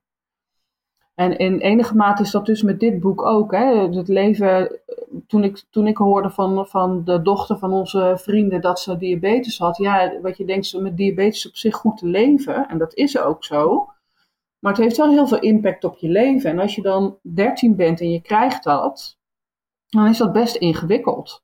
En 1.16 1.38
in 1.38 1.60
enige 1.60 1.96
mate 1.96 2.22
is 2.22 2.32
dat 2.32 2.46
dus 2.46 2.62
met 2.62 2.80
dit 2.80 3.00
boek 3.00 3.22
ook. 3.22 3.52
Hè. 3.52 3.90
Het 3.96 4.08
leven, 4.08 4.80
toen 5.28 5.44
ik, 5.44 5.64
toen 5.70 5.88
ik 5.88 5.98
hoorde 5.98 6.30
van, 6.30 6.68
van 6.68 7.04
de 7.04 7.22
dochter 7.22 7.58
van 7.58 7.74
onze 7.74 8.14
vrienden 8.18 8.62
dat 8.62 8.80
ze 8.80 8.98
diabetes 8.98 9.58
had. 9.58 9.78
Ja, 9.78 10.20
wat 10.22 10.38
je 10.38 10.46
denkt, 10.46 10.80
met 10.80 10.98
diabetes 10.98 11.48
op 11.48 11.56
zich 11.56 11.76
goed 11.76 11.98
te 11.98 12.08
leven. 12.08 12.68
En 12.70 12.78
dat 12.78 12.94
is 12.94 13.18
ook 13.20 13.44
zo. 13.44 13.90
Maar 14.60 14.72
het 14.72 14.82
heeft 14.82 14.98
wel 14.98 15.10
heel 15.10 15.28
veel 15.28 15.40
impact 15.40 15.84
op 15.84 15.98
je 15.98 16.10
leven. 16.10 16.50
En 16.50 16.60
als 16.60 16.76
je 16.76 16.82
dan 16.82 17.18
13 17.22 17.76
bent 17.76 18.02
en 18.02 18.12
je 18.12 18.22
krijgt 18.22 18.64
dat, 18.64 19.18
dan 19.88 20.08
is 20.08 20.18
dat 20.18 20.34
best 20.34 20.56
ingewikkeld. 20.56 21.44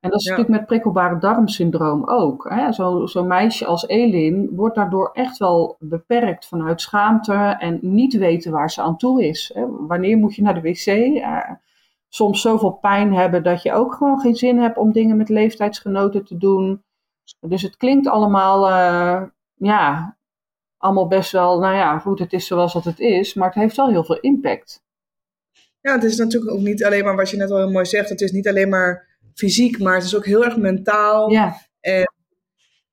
En 0.00 0.10
dat 0.10 0.20
is 0.20 0.26
natuurlijk 0.26 0.58
met 0.58 0.66
prikkelbare 0.66 1.18
darmsyndroom 1.18 2.08
ook. 2.08 2.52
Zo'n 2.70 3.08
zo 3.08 3.24
meisje 3.24 3.66
als 3.66 3.86
Elin 3.86 4.48
wordt 4.52 4.74
daardoor 4.74 5.10
echt 5.12 5.38
wel 5.38 5.76
beperkt 5.78 6.46
vanuit 6.46 6.80
schaamte 6.80 7.56
en 7.58 7.78
niet 7.82 8.14
weten 8.14 8.52
waar 8.52 8.70
ze 8.70 8.82
aan 8.82 8.96
toe 8.96 9.24
is. 9.24 9.50
Hè. 9.54 9.66
Wanneer 9.86 10.16
moet 10.16 10.34
je 10.34 10.42
naar 10.42 10.54
de 10.54 10.60
wc? 10.60 10.86
Uh, 10.86 11.50
soms 12.08 12.40
zoveel 12.40 12.70
pijn 12.70 13.14
hebben 13.14 13.42
dat 13.42 13.62
je 13.62 13.72
ook 13.72 13.94
gewoon 13.94 14.20
geen 14.20 14.34
zin 14.34 14.58
hebt 14.58 14.76
om 14.76 14.92
dingen 14.92 15.16
met 15.16 15.28
leeftijdsgenoten 15.28 16.24
te 16.24 16.36
doen. 16.36 16.82
Dus 17.40 17.62
het 17.62 17.76
klinkt 17.76 18.08
allemaal, 18.08 18.68
uh, 18.68 19.22
ja, 19.54 20.16
allemaal 20.76 21.08
best 21.08 21.32
wel, 21.32 21.58
nou 21.58 21.74
ja, 21.74 21.98
goed, 21.98 22.18
het 22.18 22.32
is 22.32 22.46
zoals 22.46 22.72
dat 22.72 22.84
het 22.84 23.00
is, 23.00 23.34
maar 23.34 23.48
het 23.48 23.56
heeft 23.56 23.76
wel 23.76 23.88
heel 23.88 24.04
veel 24.04 24.20
impact. 24.20 24.82
Ja, 25.80 25.92
het 25.92 26.04
is 26.04 26.16
natuurlijk 26.16 26.52
ook 26.52 26.60
niet 26.60 26.84
alleen 26.84 27.04
maar 27.04 27.16
wat 27.16 27.30
je 27.30 27.36
net 27.36 27.50
al 27.50 27.56
heel 27.56 27.70
mooi 27.70 27.86
zegt, 27.86 28.08
het 28.08 28.20
is 28.20 28.32
niet 28.32 28.48
alleen 28.48 28.68
maar 28.68 29.08
fysiek, 29.40 29.78
maar 29.78 29.94
het 29.94 30.04
is 30.04 30.16
ook 30.16 30.26
heel 30.26 30.44
erg 30.44 30.56
mentaal. 30.56 31.30
Ja. 31.30 31.56
En 31.80 32.12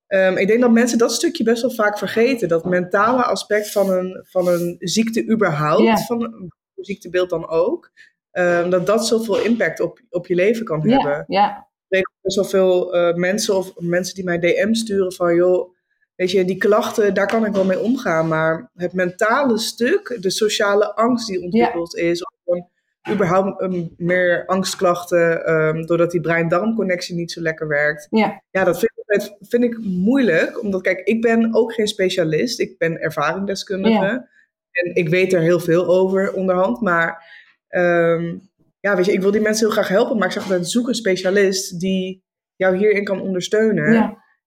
um, 0.07 0.37
ik 0.37 0.47
denk 0.47 0.61
dat 0.61 0.71
mensen 0.71 0.97
dat 0.97 1.11
stukje 1.11 1.43
best 1.43 1.61
wel 1.61 1.71
vaak 1.71 1.97
vergeten. 1.97 2.47
Dat 2.47 2.65
mentale 2.65 3.23
aspect 3.23 3.71
van 3.71 3.89
een, 3.89 4.25
van 4.29 4.47
een 4.47 4.75
ziekte 4.79 5.29
überhaupt, 5.29 5.83
ja. 5.83 5.97
van 5.97 6.21
een 6.23 6.51
ziektebeeld 6.75 7.29
dan 7.29 7.49
ook. 7.49 7.91
ehm, 8.31 8.69
dat 8.69 8.85
dat 8.85 9.07
zoveel 9.07 9.39
impact 9.39 9.79
op, 9.79 10.01
op 10.09 10.27
je 10.27 10.35
leven 10.35 10.65
kan 10.65 10.89
hebben. 10.89 11.23
Ja. 11.27 11.67
Ik 11.89 11.95
weet 11.97 12.09
best 12.21 12.35
wel 12.35 12.45
veel 12.45 12.95
uh, 12.95 13.13
mensen 13.15 13.55
of 13.55 13.73
mensen 13.77 14.15
die 14.15 14.23
mij 14.23 14.39
DM 14.39 14.73
sturen 14.73 15.13
van 15.13 15.35
joh, 15.35 15.75
weet 16.15 16.31
je, 16.31 16.45
die 16.45 16.57
klachten, 16.57 17.13
daar 17.13 17.27
kan 17.27 17.45
ik 17.45 17.53
wel 17.53 17.65
mee 17.65 17.79
omgaan. 17.79 18.27
Maar 18.27 18.71
het 18.73 18.93
mentale 18.93 19.57
stuk, 19.57 20.17
de 20.21 20.29
sociale 20.29 20.95
angst 20.95 21.27
die 21.27 21.41
ontwikkeld 21.41 21.95
is, 21.95 22.23
of 22.23 22.33
gewoon 22.43 22.69
überhaupt 23.11 23.61
um, 23.61 23.93
meer 23.97 24.43
angstklachten, 24.45 25.53
um, 25.53 25.85
doordat 25.85 26.11
die 26.11 26.21
brein-darm-connectie 26.21 27.15
niet 27.15 27.31
zo 27.31 27.41
lekker 27.41 27.67
werkt. 27.67 28.07
Ja, 28.09 28.41
ja 28.49 28.63
dat 28.63 28.79
vind 28.79 28.91
ik, 29.07 29.37
vind 29.39 29.63
ik 29.63 29.77
moeilijk. 29.77 30.61
Omdat, 30.61 30.81
kijk, 30.81 30.99
ik 30.99 31.21
ben 31.21 31.55
ook 31.55 31.73
geen 31.73 31.87
specialist. 31.87 32.59
Ik 32.59 32.77
ben 32.77 33.01
ervaringsdeskundige. 33.01 34.05
Ja. 34.05 34.29
En 34.71 34.95
ik 34.95 35.09
weet 35.09 35.33
er 35.33 35.41
heel 35.41 35.59
veel 35.59 35.85
over 35.87 36.33
onderhand. 36.33 36.81
Maar 36.81 37.23
um, 37.69 38.49
ja, 38.79 38.95
weet 38.95 39.05
je, 39.05 39.11
ik 39.11 39.21
wil 39.21 39.31
die 39.31 39.41
mensen 39.41 39.65
heel 39.65 39.75
graag 39.75 39.87
helpen. 39.87 40.17
Maar 40.17 40.27
ik 40.27 40.33
zeg 40.33 40.43
altijd, 40.43 40.69
zoek 40.69 40.87
een 40.87 40.95
specialist 40.95 41.79
die 41.79 42.23
jou 42.55 42.77
hierin 42.77 43.03
kan 43.03 43.21
ondersteunen. 43.21 43.93
Ja. 43.93 44.03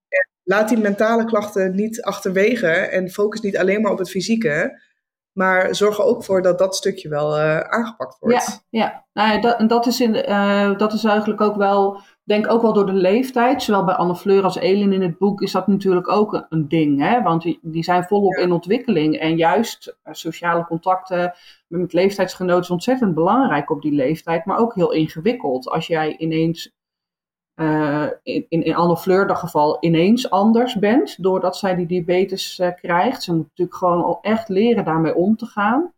En 0.07 0.29
laat 0.43 0.69
die 0.69 0.77
mentale 0.77 1.25
klachten 1.25 1.75
niet 1.75 2.01
achterwege. 2.01 2.67
En 2.67 3.09
focus 3.09 3.41
niet 3.41 3.57
alleen 3.57 3.81
maar 3.81 3.91
op 3.91 3.99
het 3.99 4.09
fysieke. 4.09 4.81
Maar 5.33 5.75
zorg 5.75 5.97
er 5.97 6.03
ook 6.03 6.23
voor 6.23 6.41
dat 6.41 6.57
dat 6.57 6.75
stukje 6.75 7.09
wel 7.09 7.37
uh, 7.37 7.59
aangepakt 7.59 8.17
wordt. 8.19 8.63
Ja, 8.69 8.79
ja. 8.81 9.05
Nou 9.13 9.31
ja 9.31 9.41
dat, 9.41 9.59
en 9.59 9.67
dat 9.67 9.85
is, 9.85 10.01
in, 10.01 10.15
uh, 10.15 10.77
dat 10.77 10.93
is 10.93 11.03
eigenlijk 11.03 11.41
ook 11.41 11.55
wel, 11.55 11.99
denk 12.23 12.51
ook 12.51 12.61
wel 12.61 12.73
door 12.73 12.85
de 12.85 12.93
leeftijd. 12.93 13.63
Zowel 13.63 13.83
bij 13.83 13.95
Anne 13.95 14.15
Fleur 14.15 14.43
als 14.43 14.55
Elin 14.55 14.93
in 14.93 15.01
het 15.01 15.17
boek 15.17 15.41
is 15.41 15.51
dat 15.51 15.67
natuurlijk 15.67 16.11
ook 16.11 16.45
een 16.49 16.67
ding. 16.67 16.99
Hè? 16.99 17.21
Want 17.21 17.41
die, 17.41 17.59
die 17.61 17.83
zijn 17.83 18.03
volop 18.03 18.35
ja. 18.35 18.43
in 18.43 18.51
ontwikkeling. 18.51 19.19
En 19.19 19.37
juist 19.37 19.87
uh, 19.87 20.13
sociale 20.13 20.65
contacten 20.65 21.33
met 21.67 21.93
leeftijdsgenoten 21.93 22.63
is 22.63 22.69
ontzettend 22.69 23.13
belangrijk 23.13 23.69
op 23.69 23.81
die 23.81 23.93
leeftijd. 23.93 24.45
Maar 24.45 24.59
ook 24.59 24.75
heel 24.75 24.91
ingewikkeld. 24.91 25.69
Als 25.69 25.87
jij 25.87 26.17
ineens 26.17 26.73
uh, 27.55 28.07
in, 28.23 28.45
in 28.49 28.75
Anne 28.75 28.97
Fleur 28.97 29.27
dat 29.27 29.37
geval 29.37 29.77
ineens 29.79 30.29
anders 30.29 30.75
bent, 30.75 31.23
doordat 31.23 31.57
zij 31.57 31.75
die 31.75 31.85
diabetes 31.85 32.59
uh, 32.59 32.69
krijgt. 32.75 33.23
Ze 33.23 33.33
moet 33.33 33.47
natuurlijk 33.47 33.77
gewoon 33.77 34.03
al 34.03 34.19
echt 34.21 34.49
leren 34.49 34.85
daarmee 34.85 35.15
om 35.15 35.35
te 35.35 35.45
gaan. 35.45 35.93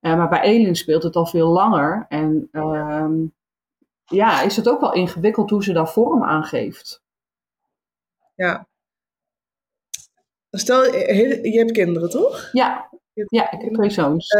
Uh, 0.00 0.16
maar 0.16 0.28
bij 0.28 0.40
Elin 0.40 0.76
speelt 0.76 1.02
het 1.02 1.16
al 1.16 1.26
veel 1.26 1.48
langer. 1.48 2.06
En 2.08 2.48
ja, 4.04 4.42
is 4.42 4.56
het 4.56 4.68
ook 4.68 4.80
wel 4.80 4.92
ingewikkeld 4.92 5.50
hoe 5.50 5.64
ze 5.64 5.72
daar 5.72 5.88
vorm 5.88 6.24
aan 6.24 6.44
geeft. 6.44 7.02
Ja. 8.34 8.66
Stel, 10.50 10.84
je 10.84 11.58
hebt 11.58 11.72
kinderen, 11.72 12.10
toch? 12.10 12.48
Ja, 12.52 12.90
ja 13.12 13.50
ik 13.50 13.60
heb 13.60 13.72
twee 13.74 13.90
zoons. 13.90 14.34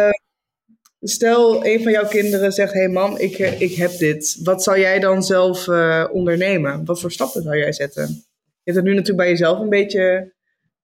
Stel, 1.02 1.66
een 1.66 1.82
van 1.82 1.92
jouw 1.92 2.06
kinderen 2.06 2.52
zegt: 2.52 2.72
Hé 2.72 2.78
hey 2.78 2.88
mam, 2.88 3.16
ik, 3.16 3.38
ik 3.38 3.74
heb 3.74 3.90
dit. 3.90 4.40
Wat 4.42 4.62
zou 4.62 4.78
jij 4.78 4.98
dan 4.98 5.22
zelf 5.22 5.66
uh, 5.66 6.08
ondernemen? 6.12 6.84
Wat 6.84 7.00
voor 7.00 7.12
stappen 7.12 7.42
zou 7.42 7.56
jij 7.56 7.72
zetten? 7.72 8.06
Je 8.06 8.70
hebt 8.70 8.76
het 8.76 8.84
nu 8.86 8.90
natuurlijk 8.90 9.18
bij 9.18 9.28
jezelf 9.28 9.58
een 9.58 9.68
beetje 9.68 10.32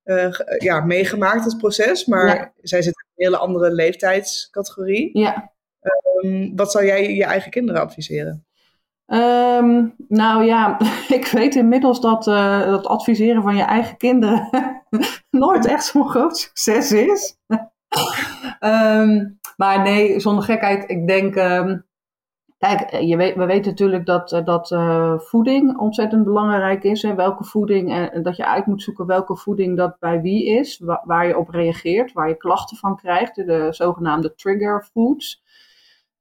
uh, 0.04 0.34
ja, 0.58 0.80
meegemaakt, 0.80 1.44
het 1.44 1.58
proces. 1.58 2.04
Maar 2.04 2.26
ja. 2.26 2.52
zij 2.62 2.82
zit 2.82 2.94
in 2.94 3.04
een 3.16 3.24
hele 3.24 3.36
andere 3.36 3.70
leeftijdscategorie. 3.70 5.18
Ja. 5.18 5.52
Um, 6.22 6.56
wat 6.56 6.72
zou 6.72 6.86
jij 6.86 7.14
je 7.14 7.24
eigen 7.24 7.50
kinderen 7.50 7.80
adviseren? 7.80 8.46
Um, 9.06 9.94
nou 10.08 10.44
ja, 10.44 10.78
ik 11.18 11.26
weet 11.26 11.54
inmiddels 11.54 12.00
dat, 12.00 12.26
uh, 12.26 12.66
dat 12.66 12.86
adviseren 12.86 13.42
van 13.42 13.56
je 13.56 13.62
eigen 13.62 13.96
kinderen 13.96 14.48
nooit 15.30 15.66
echt 15.66 15.84
zo'n 15.84 16.08
groot 16.08 16.36
succes 16.36 16.92
is. 16.92 17.36
um, 18.60 19.37
maar 19.58 19.82
nee, 19.82 20.20
zonder 20.20 20.44
gekheid, 20.44 20.90
ik 20.90 21.06
denk. 21.06 21.36
Um, 21.36 21.86
kijk, 22.58 22.90
je 22.90 23.16
weet, 23.16 23.34
we 23.34 23.46
weten 23.46 23.70
natuurlijk 23.70 24.06
dat, 24.06 24.40
dat 24.44 24.70
uh, 24.70 25.18
voeding 25.18 25.78
ontzettend 25.78 26.24
belangrijk 26.24 26.84
is. 26.84 27.02
Hè, 27.02 27.14
welke 27.14 27.44
voeding, 27.44 27.92
en, 27.92 28.12
en, 28.12 28.22
dat 28.22 28.36
je 28.36 28.46
uit 28.46 28.66
moet 28.66 28.82
zoeken 28.82 29.06
welke 29.06 29.36
voeding 29.36 29.76
dat 29.76 29.98
bij 29.98 30.20
wie 30.20 30.46
is, 30.46 30.78
wa 30.78 31.02
waar 31.04 31.26
je 31.26 31.38
op 31.38 31.48
reageert, 31.48 32.12
waar 32.12 32.28
je 32.28 32.36
klachten 32.36 32.76
van 32.76 32.96
krijgt, 32.96 33.34
de 33.34 33.68
zogenaamde 33.70 34.34
trigger 34.34 34.88
foods. 34.92 35.42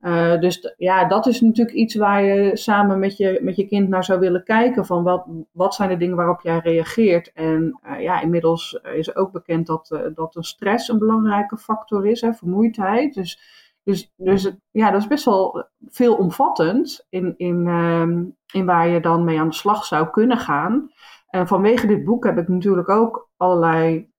Uh, 0.02 0.40
dus 0.40 0.74
ja, 0.78 1.06
dat 1.06 1.26
is 1.26 1.42
natuurlijk 1.42 1.78
iets 1.78 1.96
waar 1.96 2.24
je 2.24 2.58
samen 2.58 3.00
met 3.00 3.18
je, 3.18 3.40
met 3.42 3.56
je 3.56 3.68
kind 3.68 3.90
naar 3.90 4.04
zou 4.04 4.20
willen 4.20 4.44
kijken. 4.44 4.86
Van 4.86 5.04
wat, 5.04 5.26
wat 5.52 5.76
zijn 5.76 5.90
de 5.90 5.98
dingen 5.98 6.16
waarop 6.16 6.42
jij 6.42 6.60
reageert? 6.60 7.32
En 7.34 7.80
uh, 7.86 8.02
ja, 8.02 8.22
inmiddels 8.22 8.80
is 8.84 9.16
ook 9.16 9.32
bekend 9.32 9.68
dat, 9.68 10.00
dat 10.16 10.36
een 10.36 10.44
stress 10.44 10.88
een 10.88 11.00
belangrijke 11.00 11.58
factor 11.58 12.08
is, 12.08 12.22
hè, 12.22 12.34
vermoeidheid. 12.34 13.14
Dus, 13.14 13.40
dus, 13.84 14.14
dus 14.16 14.52
ja, 14.72 14.92
dat 14.92 15.02
is 15.02 15.08
best 15.08 15.26
wel 15.26 15.68
veelomvattend 15.88 17.06
in, 17.10 17.34
in, 17.38 17.68
um, 17.68 18.36
in 18.54 18.66
waar 18.66 18.88
je 18.88 19.00
dan 19.00 19.24
mee 19.24 19.40
aan 19.40 19.50
de 19.50 19.56
slag 19.56 19.86
zou 19.86 20.10
kunnen 20.10 20.38
gaan. 20.38 20.92
En 21.30 21.48
vanwege 21.48 21.88
dit 21.88 22.04
boek 22.04 22.26
heb 22.26 22.38
ik 22.38 22.48
natuurlijk 22.48 22.90
ook 22.90 23.30
allerlei 23.38 24.12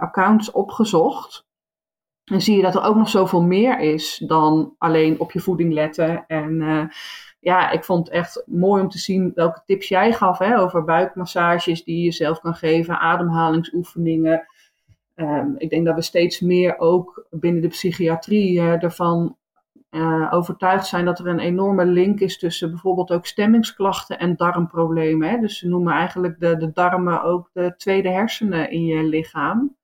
accounts 0.00 0.50
opgezocht. 0.50 1.47
En 2.30 2.40
zie 2.40 2.56
je 2.56 2.62
dat 2.62 2.74
er 2.74 2.82
ook 2.82 2.96
nog 2.96 3.08
zoveel 3.08 3.42
meer 3.42 3.80
is 3.80 4.22
dan 4.26 4.74
alleen 4.78 5.20
op 5.20 5.32
je 5.32 5.40
voeding 5.40 5.72
letten. 5.72 6.24
En 6.26 6.60
uh, 6.60 6.84
ja, 7.40 7.70
ik 7.70 7.84
vond 7.84 8.06
het 8.06 8.14
echt 8.14 8.42
mooi 8.46 8.82
om 8.82 8.88
te 8.88 8.98
zien 8.98 9.32
welke 9.34 9.62
tips 9.64 9.88
jij 9.88 10.12
gaf 10.12 10.38
hè, 10.38 10.58
over 10.58 10.84
buikmassages 10.84 11.84
die 11.84 12.04
je 12.04 12.12
zelf 12.12 12.40
kan 12.40 12.54
geven, 12.54 12.98
ademhalingsoefeningen. 12.98 14.46
Um, 15.14 15.54
ik 15.56 15.70
denk 15.70 15.86
dat 15.86 15.94
we 15.94 16.02
steeds 16.02 16.40
meer 16.40 16.78
ook 16.78 17.26
binnen 17.30 17.62
de 17.62 17.68
psychiatrie 17.68 18.52
uh, 18.52 18.82
ervan 18.82 19.36
uh, 19.90 20.28
overtuigd 20.30 20.86
zijn 20.86 21.04
dat 21.04 21.18
er 21.18 21.26
een 21.26 21.38
enorme 21.38 21.84
link 21.86 22.20
is 22.20 22.38
tussen 22.38 22.70
bijvoorbeeld 22.70 23.10
ook 23.10 23.26
stemmingsklachten 23.26 24.18
en 24.18 24.36
darmproblemen. 24.36 25.28
Hè. 25.28 25.38
Dus 25.38 25.58
ze 25.58 25.68
noemen 25.68 25.92
eigenlijk 25.92 26.40
de, 26.40 26.56
de 26.56 26.72
darmen 26.72 27.22
ook 27.22 27.50
de 27.52 27.74
tweede 27.76 28.08
hersenen 28.08 28.70
in 28.70 28.84
je 28.84 29.02
lichaam. 29.02 29.76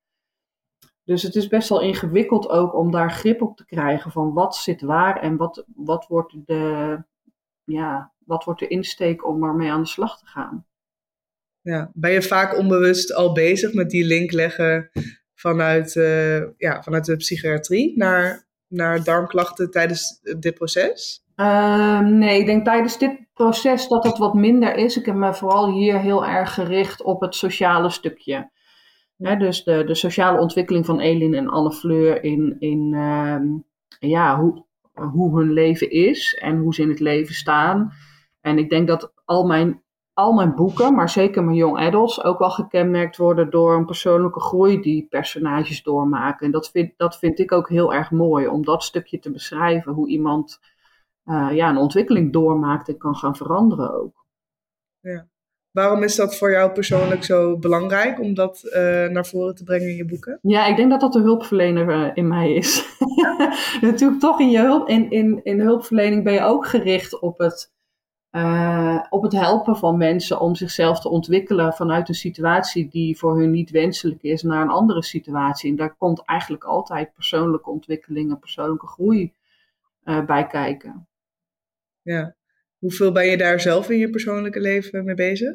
Dus 1.04 1.22
het 1.22 1.34
is 1.34 1.48
best 1.48 1.68
wel 1.68 1.80
ingewikkeld 1.80 2.48
ook 2.48 2.74
om 2.74 2.90
daar 2.90 3.12
grip 3.12 3.42
op 3.42 3.56
te 3.56 3.66
krijgen 3.66 4.10
van 4.10 4.32
wat 4.32 4.56
zit 4.56 4.80
waar 4.80 5.20
en 5.20 5.36
wat, 5.36 5.64
wat, 5.74 6.06
wordt, 6.06 6.34
de, 6.46 6.98
ja, 7.64 8.12
wat 8.24 8.44
wordt 8.44 8.60
de 8.60 8.68
insteek 8.68 9.26
om 9.26 9.44
ermee 9.44 9.70
aan 9.70 9.82
de 9.82 9.88
slag 9.88 10.18
te 10.18 10.26
gaan. 10.26 10.66
Ja, 11.60 11.90
ben 11.94 12.10
je 12.10 12.22
vaak 12.22 12.58
onbewust 12.58 13.14
al 13.14 13.32
bezig 13.32 13.74
met 13.74 13.90
die 13.90 14.04
link 14.04 14.32
leggen 14.32 14.90
vanuit, 15.34 15.94
uh, 15.94 16.38
ja, 16.56 16.82
vanuit 16.82 17.04
de 17.04 17.16
psychiatrie 17.16 17.96
naar, 17.96 18.46
naar 18.68 19.04
darmklachten 19.04 19.70
tijdens 19.70 20.20
dit 20.38 20.54
proces? 20.54 21.24
Uh, 21.36 22.00
nee, 22.00 22.40
ik 22.40 22.46
denk 22.46 22.64
tijdens 22.64 22.98
dit 22.98 23.32
proces 23.32 23.88
dat 23.88 24.04
het 24.04 24.18
wat 24.18 24.34
minder 24.34 24.74
is. 24.74 24.96
Ik 24.96 25.06
heb 25.06 25.14
me 25.14 25.34
vooral 25.34 25.72
hier 25.72 26.00
heel 26.00 26.26
erg 26.26 26.54
gericht 26.54 27.02
op 27.02 27.20
het 27.20 27.34
sociale 27.34 27.90
stukje. 27.90 28.50
Hè, 29.16 29.36
dus 29.36 29.64
de, 29.64 29.84
de 29.84 29.94
sociale 29.94 30.40
ontwikkeling 30.40 30.86
van 30.86 31.00
Elin 31.00 31.34
en 31.34 31.48
Anne 31.48 31.72
Fleur 31.72 32.24
in, 32.24 32.56
in 32.58 32.92
uh, 32.92 33.40
ja, 34.10 34.40
hoe, 34.40 34.64
hoe 34.92 35.38
hun 35.38 35.52
leven 35.52 35.90
is 35.90 36.38
en 36.40 36.58
hoe 36.58 36.74
ze 36.74 36.82
in 36.82 36.88
het 36.88 37.00
leven 37.00 37.34
staan. 37.34 37.92
En 38.40 38.58
ik 38.58 38.70
denk 38.70 38.88
dat 38.88 39.12
al 39.24 39.46
mijn, 39.46 39.82
al 40.12 40.32
mijn 40.32 40.54
boeken, 40.54 40.94
maar 40.94 41.10
zeker 41.10 41.44
mijn 41.44 41.56
young 41.56 41.78
adults, 41.78 42.24
ook 42.24 42.38
wel 42.38 42.50
gekenmerkt 42.50 43.16
worden 43.16 43.50
door 43.50 43.74
een 43.74 43.86
persoonlijke 43.86 44.40
groei 44.40 44.80
die 44.80 45.06
personages 45.08 45.82
doormaken. 45.82 46.46
En 46.46 46.52
dat 46.52 46.70
vind, 46.70 46.92
dat 46.96 47.18
vind 47.18 47.38
ik 47.38 47.52
ook 47.52 47.68
heel 47.68 47.94
erg 47.94 48.10
mooi, 48.10 48.48
om 48.48 48.64
dat 48.64 48.82
stukje 48.82 49.18
te 49.18 49.30
beschrijven, 49.30 49.92
hoe 49.92 50.08
iemand 50.08 50.60
uh, 51.24 51.50
ja, 51.52 51.68
een 51.68 51.76
ontwikkeling 51.76 52.32
doormaakt 52.32 52.88
en 52.88 52.98
kan 52.98 53.14
gaan 53.14 53.36
veranderen 53.36 53.94
ook. 53.94 54.26
Ja. 55.00 55.26
Waarom 55.74 56.02
is 56.02 56.16
dat 56.16 56.36
voor 56.36 56.50
jou 56.50 56.72
persoonlijk 56.72 57.24
zo 57.24 57.58
belangrijk 57.58 58.20
om 58.20 58.34
dat 58.34 58.62
uh, 58.64 58.72
naar 59.06 59.26
voren 59.26 59.54
te 59.54 59.64
brengen 59.64 59.88
in 59.88 59.96
je 59.96 60.04
boeken? 60.04 60.38
Ja, 60.42 60.66
ik 60.66 60.76
denk 60.76 60.90
dat 60.90 61.00
dat 61.00 61.12
de 61.12 61.20
hulpverlener 61.20 61.88
uh, 61.88 62.10
in 62.14 62.28
mij 62.28 62.52
is. 62.52 62.98
Natuurlijk 63.80 64.20
toch 64.20 64.40
in 64.40 64.50
je 64.50 64.58
hulp, 64.58 64.88
in, 64.88 65.10
in, 65.10 65.40
in 65.44 65.60
hulpverlening 65.60 66.24
ben 66.24 66.32
je 66.32 66.42
ook 66.42 66.66
gericht 66.66 67.20
op 67.20 67.38
het, 67.38 67.72
uh, 68.30 69.04
op 69.10 69.22
het 69.22 69.32
helpen 69.32 69.76
van 69.76 69.96
mensen 69.96 70.40
om 70.40 70.54
zichzelf 70.54 71.00
te 71.00 71.08
ontwikkelen 71.08 71.72
vanuit 71.72 72.08
een 72.08 72.14
situatie 72.14 72.88
die 72.88 73.18
voor 73.18 73.38
hun 73.38 73.50
niet 73.50 73.70
wenselijk 73.70 74.22
is 74.22 74.42
naar 74.42 74.62
een 74.62 74.68
andere 74.68 75.02
situatie. 75.02 75.70
En 75.70 75.76
daar 75.76 75.94
komt 75.94 76.22
eigenlijk 76.24 76.64
altijd 76.64 77.14
persoonlijke 77.14 77.70
ontwikkeling 77.70 78.30
en 78.30 78.38
persoonlijke 78.38 78.86
groei 78.86 79.32
bij 80.26 80.46
kijken. 80.46 81.06
Ja, 82.02 82.34
Hoeveel 82.78 83.12
ben 83.12 83.26
je 83.26 83.36
daar 83.36 83.60
zelf 83.60 83.90
in 83.90 83.98
je 83.98 84.10
persoonlijke 84.10 84.60
leven 84.60 85.04
mee 85.04 85.14
bezig? 85.14 85.52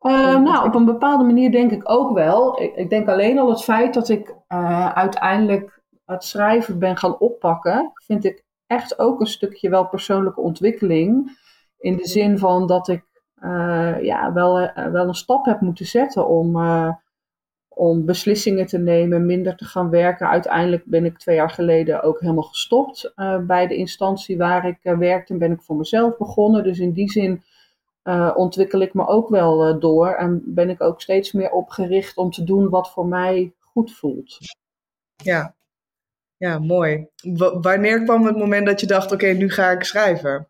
Uh, 0.00 0.40
nou, 0.40 0.66
op 0.66 0.74
een 0.74 0.84
bepaalde 0.84 1.24
manier 1.24 1.50
denk 1.50 1.70
ik 1.70 1.90
ook 1.90 2.14
wel. 2.14 2.62
Ik, 2.62 2.74
ik 2.74 2.90
denk 2.90 3.08
alleen 3.08 3.38
al 3.38 3.48
het 3.48 3.64
feit 3.64 3.94
dat 3.94 4.08
ik 4.08 4.34
uh, 4.48 4.92
uiteindelijk 4.92 5.82
het 6.04 6.24
schrijven 6.24 6.78
ben 6.78 6.96
gaan 6.96 7.18
oppakken, 7.18 7.92
vind 7.94 8.24
ik 8.24 8.44
echt 8.66 8.98
ook 8.98 9.20
een 9.20 9.26
stukje 9.26 9.70
wel 9.70 9.88
persoonlijke 9.88 10.40
ontwikkeling. 10.40 11.38
In 11.78 11.96
de 11.96 12.06
zin 12.06 12.38
van 12.38 12.66
dat 12.66 12.88
ik 12.88 13.04
uh, 13.42 14.02
ja, 14.02 14.32
wel, 14.32 14.70
wel 14.74 15.08
een 15.08 15.14
stap 15.14 15.44
heb 15.44 15.60
moeten 15.60 15.86
zetten 15.86 16.28
om, 16.28 16.56
om 17.78 18.04
beslissingen 18.04 18.66
te 18.66 18.78
nemen, 18.78 19.26
minder 19.26 19.56
te 19.56 19.64
gaan 19.64 19.90
werken. 19.90 20.28
Uiteindelijk 20.28 20.84
ben 20.84 21.04
ik 21.04 21.18
twee 21.18 21.36
jaar 21.36 21.50
geleden 21.50 22.02
ook 22.02 22.20
helemaal 22.20 22.42
gestopt 22.42 23.12
uh, 23.16 23.38
bij 23.38 23.66
de 23.66 23.76
instantie 23.76 24.36
waar 24.36 24.66
ik 24.66 24.78
uh, 24.82 24.98
werkte 24.98 25.32
en 25.32 25.38
ben 25.38 25.52
ik 25.52 25.62
voor 25.62 25.76
mezelf 25.76 26.16
begonnen. 26.16 26.64
Dus 26.64 26.78
in 26.78 26.92
die 26.92 27.10
zin 27.10 27.42
uh, 28.04 28.32
ontwikkel 28.34 28.80
ik 28.80 28.94
me 28.94 29.06
ook 29.06 29.28
wel 29.28 29.78
door 29.78 30.08
en 30.08 30.42
ben 30.44 30.70
ik 30.70 30.80
ook 30.80 31.00
steeds 31.00 31.32
meer 31.32 31.50
opgericht 31.50 32.16
om 32.16 32.30
te 32.30 32.44
doen 32.44 32.68
wat 32.68 32.90
voor 32.90 33.06
mij 33.06 33.52
goed 33.60 33.92
voelt. 33.92 34.38
Ja, 35.16 35.54
ja 36.36 36.58
mooi. 36.58 37.06
Wanneer 37.60 38.02
kwam 38.02 38.26
het 38.26 38.36
moment 38.36 38.66
dat 38.66 38.80
je 38.80 38.86
dacht, 38.86 39.12
oké, 39.12 39.26
nu 39.26 39.50
ga 39.50 39.70
ik 39.70 39.84
schrijven? 39.84 40.48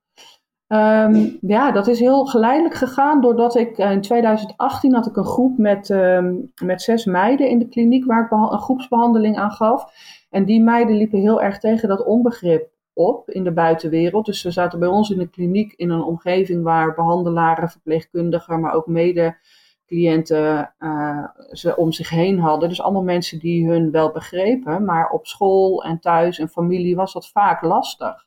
Um, 0.68 1.38
ja, 1.40 1.72
dat 1.72 1.86
is 1.86 2.00
heel 2.00 2.26
geleidelijk 2.26 2.74
gegaan 2.74 3.20
doordat 3.20 3.56
ik 3.56 3.78
in 3.78 4.00
2018 4.00 4.94
had 4.94 5.06
ik 5.06 5.16
een 5.16 5.24
groep 5.24 5.58
met, 5.58 5.88
um, 5.88 6.52
met 6.62 6.82
zes 6.82 7.04
meiden 7.04 7.48
in 7.48 7.58
de 7.58 7.68
kliniek 7.68 8.04
waar 8.04 8.24
ik 8.24 8.30
een 8.30 8.58
groepsbehandeling 8.58 9.38
aan 9.38 9.50
gaf. 9.50 9.92
En 10.30 10.44
die 10.44 10.62
meiden 10.62 10.96
liepen 10.96 11.20
heel 11.20 11.42
erg 11.42 11.58
tegen 11.58 11.88
dat 11.88 12.04
onbegrip 12.04 12.70
op 12.92 13.30
in 13.30 13.44
de 13.44 13.52
buitenwereld. 13.52 14.26
Dus 14.26 14.40
ze 14.40 14.50
zaten 14.50 14.78
bij 14.78 14.88
ons 14.88 15.10
in 15.10 15.18
de 15.18 15.28
kliniek 15.28 15.72
in 15.72 15.90
een 15.90 16.02
omgeving 16.02 16.62
waar 16.62 16.94
behandelaren, 16.94 17.70
verpleegkundigen, 17.70 18.60
maar 18.60 18.72
ook 18.72 18.86
mede-cliënten 18.86 20.74
uh, 20.78 21.24
ze 21.50 21.76
om 21.76 21.92
zich 21.92 22.10
heen 22.10 22.38
hadden. 22.38 22.68
Dus 22.68 22.82
allemaal 22.82 23.02
mensen 23.02 23.38
die 23.38 23.68
hun 23.68 23.90
wel 23.90 24.12
begrepen, 24.12 24.84
maar 24.84 25.10
op 25.10 25.26
school 25.26 25.84
en 25.84 26.00
thuis 26.00 26.38
en 26.38 26.48
familie 26.48 26.96
was 26.96 27.12
dat 27.12 27.28
vaak 27.28 27.62
lastig. 27.62 28.26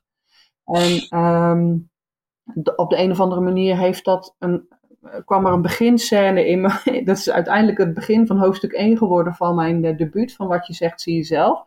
En 0.64 1.18
um, 1.18 1.90
op 2.76 2.90
de 2.90 2.98
een 2.98 3.10
of 3.10 3.20
andere 3.20 3.40
manier 3.40 3.76
heeft 3.76 4.04
dat 4.04 4.34
een, 4.38 4.68
kwam 5.24 5.46
er 5.46 5.52
een 5.52 5.62
beginscène 5.62 6.46
in. 6.46 6.60
Me, 6.60 7.02
dat 7.04 7.16
is 7.16 7.30
uiteindelijk 7.30 7.78
het 7.78 7.94
begin 7.94 8.26
van 8.26 8.38
hoofdstuk 8.38 8.72
1 8.72 8.96
geworden 8.96 9.34
van 9.34 9.54
mijn 9.54 9.84
uh, 9.84 9.96
debuut. 9.96 10.34
Van 10.34 10.46
wat 10.46 10.66
je 10.66 10.72
zegt, 10.72 11.00
zie 11.00 11.16
je 11.16 11.22
zelf. 11.22 11.66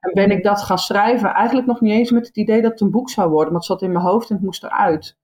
En 0.00 0.10
ben 0.14 0.30
ik 0.30 0.42
dat 0.42 0.62
gaan 0.62 0.78
schrijven, 0.78 1.30
eigenlijk 1.30 1.66
nog 1.66 1.80
niet 1.80 1.92
eens 1.92 2.10
met 2.10 2.26
het 2.26 2.36
idee 2.36 2.62
dat 2.62 2.70
het 2.70 2.80
een 2.80 2.90
boek 2.90 3.10
zou 3.10 3.30
worden. 3.30 3.52
Maar 3.52 3.60
het 3.60 3.70
zat 3.70 3.82
in 3.82 3.92
mijn 3.92 4.04
hoofd 4.04 4.28
en 4.28 4.34
het 4.34 4.44
moest 4.44 4.64
eruit. 4.64 5.18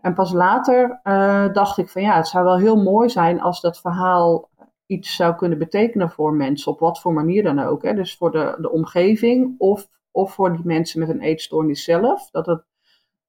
En 0.00 0.14
pas 0.14 0.32
later 0.32 1.00
uh, 1.04 1.52
dacht 1.52 1.78
ik 1.78 1.88
van 1.88 2.02
ja, 2.02 2.16
het 2.16 2.28
zou 2.28 2.44
wel 2.44 2.58
heel 2.58 2.82
mooi 2.82 3.08
zijn 3.08 3.40
als 3.40 3.60
dat 3.60 3.80
verhaal 3.80 4.50
iets 4.86 5.16
zou 5.16 5.34
kunnen 5.34 5.58
betekenen 5.58 6.10
voor 6.10 6.32
mensen. 6.32 6.72
Op 6.72 6.78
wat 6.78 7.00
voor 7.00 7.12
manier 7.12 7.42
dan 7.42 7.58
ook. 7.58 7.82
Hè. 7.82 7.94
Dus 7.94 8.16
voor 8.16 8.30
de, 8.30 8.56
de 8.60 8.70
omgeving 8.70 9.54
of, 9.58 9.88
of 10.10 10.34
voor 10.34 10.52
die 10.52 10.64
mensen 10.64 11.00
met 11.00 11.08
een 11.08 11.20
eetstoornis 11.20 11.84
zelf. 11.84 12.30
Dat 12.30 12.46
het 12.46 12.64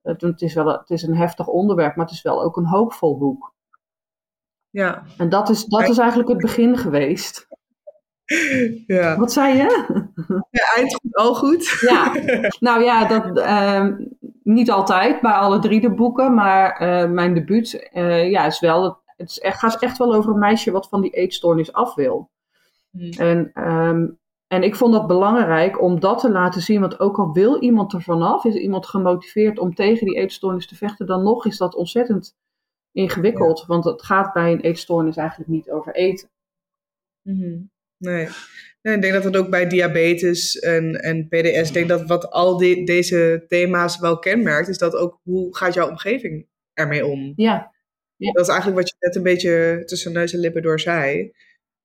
het 0.06 0.42
is, 0.42 0.54
wel, 0.54 0.68
het 0.68 0.90
is 0.90 1.04
een 1.04 1.16
heftig 1.16 1.48
onderwerp, 1.48 1.96
maar 1.96 2.06
het 2.06 2.14
is 2.14 2.22
wel 2.22 2.44
ook 2.44 2.58
een 2.58 2.66
hoopvol 2.66 3.18
boek. 3.18 3.54
Ja. 4.70 5.04
En 5.18 5.30
dat 5.30 5.50
is, 5.50 5.66
dat 5.66 5.90
is 5.90 5.98
eigenlijk 5.98 6.30
het 6.30 6.38
begin 6.38 6.78
geweest. 6.78 7.48
Ja. 8.88 9.18
Wat 9.18 9.32
zei 9.32 9.58
je? 9.58 9.86
Ja, 10.50 10.74
eind 10.76 10.96
goed, 10.96 11.16
al 11.16 11.36
goed. 11.36 11.78
Ja, 11.82 12.14
nou 12.68 12.84
ja, 12.84 13.08
dat, 13.08 13.38
uh, 13.38 13.88
niet 14.44 14.72
altijd 14.72 15.22
bij 15.22 15.32
alle 15.32 15.60
drie 15.60 15.82
de 15.82 15.94
boeken, 15.94 16.34
maar 16.34 16.82
uh, 16.82 17.10
mijn 17.12 17.34
debuut 17.34 17.90
uh, 17.94 18.30
ja, 18.30 18.46
is 18.46 18.60
wel, 18.60 19.02
het, 19.06 19.30
is 19.30 19.40
echt, 19.40 19.60
gaat 19.60 19.82
echt 19.82 19.98
wel 19.98 20.14
over 20.14 20.32
een 20.32 20.40
meisje 20.40 20.72
wat 20.72 20.88
van 20.90 21.02
die 21.02 21.12
eetstoornis 21.12 21.74
af 21.74 21.96
wil. 21.96 22.30
Hmm. 22.92 23.12
En 23.12 23.52
um, 23.70 24.20
en 24.56 24.64
ik 24.64 24.76
vond 24.76 24.94
dat 24.94 25.08
belangrijk 25.08 25.82
om 25.82 26.00
dat 26.00 26.20
te 26.20 26.32
laten 26.32 26.62
zien, 26.62 26.80
want 26.80 27.00
ook 27.00 27.18
al 27.18 27.34
wil 27.34 27.62
iemand 27.62 27.94
er 27.94 28.02
vanaf, 28.02 28.46
is 28.46 28.56
iemand 28.56 28.86
gemotiveerd 28.86 29.60
om 29.60 29.76
tegen 29.76 30.06
die 30.06 30.18
eetstoornis 30.18 30.68
te 30.68 30.76
vechten, 30.76 31.06
dan 31.06 31.24
nog 31.24 31.46
is 31.46 31.58
dat 31.58 31.76
ontzettend 31.76 32.36
ingewikkeld, 32.92 33.66
want 33.66 33.84
het 33.84 34.04
gaat 34.04 34.34
bij 34.34 34.52
een 34.52 34.62
eetstoornis 34.62 35.18
eigenlijk 35.18 35.50
niet 35.50 35.70
over 35.70 35.96
eten. 35.96 36.30
Mm 37.22 37.42
-hmm. 37.42 37.72
nee. 37.98 38.28
nee. 38.82 38.96
ik 38.96 39.02
denk 39.02 39.14
dat 39.14 39.24
het 39.24 39.38
ook 39.38 39.50
bij 39.50 39.68
diabetes 39.68 40.60
en, 40.60 41.02
en 41.02 41.28
PDS, 41.28 41.68
ik 41.68 41.74
denk 41.74 41.90
dat 41.90 42.08
wat 42.08 42.32
al 42.32 42.58
die, 42.58 42.86
deze 42.86 43.46
thema's 43.48 44.00
wel 44.00 44.20
kenmerkt, 44.20 44.68
is 44.68 44.78
dat 44.78 44.96
ook 44.96 45.20
hoe 45.24 45.56
gaat 45.56 45.74
jouw 45.74 45.90
omgeving 45.90 46.48
ermee 46.74 47.06
om? 47.06 47.34
Ja. 47.36 47.72
ja. 48.16 48.32
Dat 48.32 48.44
is 48.44 48.54
eigenlijk 48.54 48.80
wat 48.80 48.90
je 48.90 48.96
net 49.00 49.16
een 49.16 49.24
beetje 49.24 49.82
tussen 49.86 50.14
neus 50.14 50.34
en 50.34 50.40
lippen 50.40 50.62
door 50.62 50.80
zei 50.80 51.32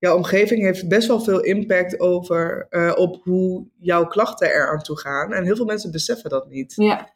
jouw 0.01 0.17
omgeving 0.17 0.63
heeft 0.63 0.89
best 0.89 1.09
wel 1.09 1.21
veel 1.21 1.41
impact 1.41 2.01
over, 2.01 2.67
uh, 2.71 2.93
op 2.97 3.21
hoe 3.23 3.67
jouw 3.79 4.07
klachten 4.07 4.53
er 4.53 4.71
aan 4.71 4.83
toe 4.83 4.99
gaan. 4.99 5.33
En 5.33 5.45
heel 5.45 5.57
veel 5.57 5.65
mensen 5.65 5.91
beseffen 5.91 6.31
dat 6.31 6.49
niet. 6.49 6.73
Ja. 6.77 7.13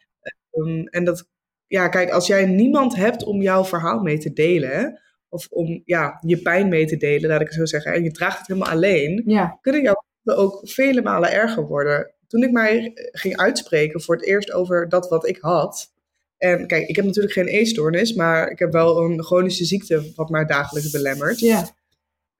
Um, 0.52 0.86
en 0.86 1.04
dat, 1.04 1.28
ja, 1.66 1.88
kijk, 1.88 2.10
als 2.10 2.26
jij 2.26 2.46
niemand 2.46 2.96
hebt 2.96 3.24
om 3.24 3.42
jouw 3.42 3.64
verhaal 3.64 4.00
mee 4.00 4.18
te 4.18 4.32
delen, 4.32 5.00
of 5.28 5.46
om 5.50 5.82
ja, 5.84 6.18
je 6.26 6.42
pijn 6.42 6.68
mee 6.68 6.86
te 6.86 6.96
delen, 6.96 7.30
laat 7.30 7.40
ik 7.40 7.46
het 7.46 7.56
zo 7.56 7.64
zeggen, 7.64 7.92
en 7.92 8.02
je 8.02 8.10
draagt 8.10 8.38
het 8.38 8.46
helemaal 8.46 8.72
alleen, 8.72 9.22
ja. 9.26 9.58
kunnen 9.60 9.82
jouw 9.82 10.04
klachten 10.22 10.44
ook 10.44 10.68
vele 10.68 11.02
malen 11.02 11.32
erger 11.32 11.66
worden. 11.66 12.14
Toen 12.26 12.42
ik 12.42 12.50
mij 12.50 12.92
ging 12.94 13.36
uitspreken 13.36 14.00
voor 14.00 14.14
het 14.14 14.24
eerst 14.24 14.52
over 14.52 14.88
dat 14.88 15.08
wat 15.08 15.28
ik 15.28 15.38
had. 15.40 15.92
En 16.38 16.66
kijk, 16.66 16.88
ik 16.88 16.96
heb 16.96 17.04
natuurlijk 17.04 17.34
geen 17.34 17.46
eetstoornis, 17.46 18.14
maar 18.14 18.50
ik 18.50 18.58
heb 18.58 18.72
wel 18.72 19.04
een 19.04 19.22
chronische 19.22 19.64
ziekte 19.64 20.12
wat 20.14 20.28
mij 20.28 20.44
dagelijks 20.44 20.90
belemmert. 20.90 21.40
Ja. 21.40 21.68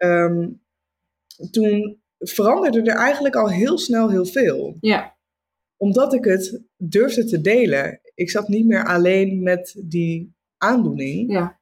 Um, 0.05 0.63
toen 1.51 2.03
veranderde 2.19 2.83
er 2.83 2.97
eigenlijk 2.97 3.37
al 3.37 3.51
heel 3.51 3.79
snel 3.79 4.11
heel 4.11 4.27
veel. 4.27 4.77
Ja. 4.81 5.17
Omdat 5.77 6.15
ik 6.15 6.25
het 6.25 6.63
durfde 6.77 7.25
te 7.25 7.41
delen. 7.41 8.01
Ik 8.15 8.31
zat 8.31 8.49
niet 8.49 8.67
meer 8.67 8.85
alleen 8.85 9.43
met 9.43 9.75
die 9.85 10.35
aandoening. 10.57 11.33
Ja. 11.33 11.61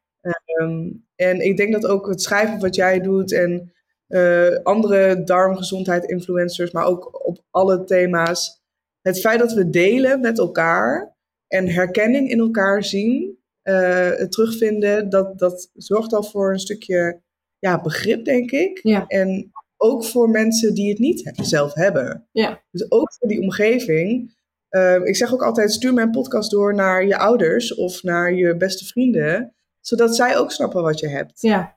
Um, 0.60 1.06
en 1.14 1.40
ik 1.40 1.56
denk 1.56 1.72
dat 1.72 1.86
ook 1.86 2.06
het 2.08 2.22
schrijven 2.22 2.60
wat 2.60 2.74
jij 2.74 3.00
doet 3.00 3.32
en 3.32 3.72
uh, 4.08 4.56
andere 4.62 5.24
darmgezondheid 5.24 6.04
influencers, 6.04 6.70
maar 6.70 6.84
ook 6.84 7.26
op 7.26 7.44
alle 7.50 7.84
thema's. 7.84 8.62
Het 9.00 9.20
feit 9.20 9.38
dat 9.38 9.52
we 9.52 9.70
delen 9.70 10.20
met 10.20 10.38
elkaar 10.38 11.16
en 11.46 11.68
herkenning 11.68 12.30
in 12.30 12.38
elkaar 12.38 12.84
zien, 12.84 13.38
uh, 13.62 14.10
terugvinden, 14.10 15.08
dat, 15.08 15.38
dat 15.38 15.70
zorgt 15.74 16.12
al 16.12 16.22
voor 16.22 16.52
een 16.52 16.58
stukje 16.58 17.20
ja, 17.62 17.80
begrip, 17.80 18.24
denk 18.24 18.50
ik. 18.50 18.80
Ja. 18.82 19.04
En 19.06 19.52
ook 19.76 20.04
voor 20.04 20.30
mensen 20.30 20.74
die 20.74 20.88
het 20.88 20.98
niet 20.98 21.32
zelf 21.34 21.74
hebben. 21.74 22.28
Ja. 22.32 22.62
Dus 22.70 22.90
ook 22.90 23.12
voor 23.12 23.28
die 23.28 23.40
omgeving. 23.40 24.34
Uh, 24.70 24.94
ik 24.94 25.16
zeg 25.16 25.32
ook 25.32 25.42
altijd, 25.42 25.72
stuur 25.72 25.94
mijn 25.94 26.10
podcast 26.10 26.50
door 26.50 26.74
naar 26.74 27.06
je 27.06 27.18
ouders 27.18 27.74
of 27.74 28.02
naar 28.02 28.34
je 28.34 28.56
beste 28.56 28.84
vrienden. 28.84 29.54
Zodat 29.80 30.16
zij 30.16 30.38
ook 30.38 30.52
snappen 30.52 30.82
wat 30.82 30.98
je 30.98 31.08
hebt. 31.08 31.40
Ja. 31.40 31.76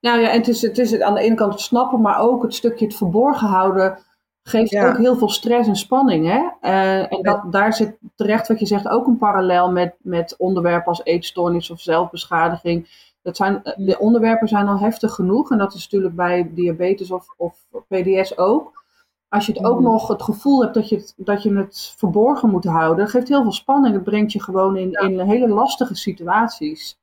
Nou 0.00 0.20
ja, 0.20 0.30
en 0.30 0.38
het 0.38 0.48
is, 0.48 0.62
het 0.62 0.78
is 0.78 1.00
aan 1.00 1.14
de 1.14 1.20
ene 1.20 1.34
kant 1.34 1.52
het 1.52 1.62
snappen, 1.62 2.00
maar 2.00 2.20
ook 2.20 2.42
het 2.42 2.54
stukje 2.54 2.84
het 2.84 2.96
verborgen 2.96 3.48
houden 3.48 3.98
geeft 4.42 4.70
ja. 4.70 4.88
ook 4.88 4.98
heel 4.98 5.16
veel 5.16 5.30
stress 5.30 5.68
en 5.68 5.76
spanning. 5.76 6.26
Hè? 6.26 6.70
Uh, 6.70 7.12
en 7.12 7.22
dat, 7.22 7.52
daar 7.52 7.72
zit 7.72 7.96
terecht 8.14 8.48
wat 8.48 8.58
je 8.58 8.66
zegt 8.66 8.88
ook 8.88 9.06
een 9.06 9.18
parallel 9.18 9.70
met, 9.70 9.94
met 9.98 10.36
onderwerpen 10.38 10.88
als 10.88 11.04
eetstoornis 11.04 11.70
of 11.70 11.80
zelfbeschadiging. 11.80 13.10
Dat 13.22 13.36
zijn, 13.36 13.60
de 13.76 13.98
onderwerpen 13.98 14.48
zijn 14.48 14.68
al 14.68 14.78
heftig 14.78 15.14
genoeg. 15.14 15.50
En 15.50 15.58
dat 15.58 15.74
is 15.74 15.82
natuurlijk 15.82 16.14
bij 16.14 16.50
diabetes 16.54 17.10
of, 17.10 17.26
of 17.36 17.66
PDS 17.88 18.38
ook. 18.38 18.84
Als 19.28 19.46
je 19.46 19.52
het 19.52 19.64
ook 19.64 19.80
nog 19.80 20.08
het 20.08 20.22
gevoel 20.22 20.62
hebt 20.62 20.74
dat 20.74 20.88
je 20.88 20.96
het, 20.96 21.14
dat 21.16 21.42
je 21.42 21.56
het 21.56 21.94
verborgen 21.96 22.50
moet 22.50 22.64
houden, 22.64 23.08
geeft 23.08 23.28
heel 23.28 23.42
veel 23.42 23.52
spanning. 23.52 23.94
Het 23.94 24.04
brengt 24.04 24.32
je 24.32 24.42
gewoon 24.42 24.76
in, 24.76 24.92
in 24.92 25.20
hele 25.20 25.48
lastige 25.48 25.94
situaties. 25.94 26.98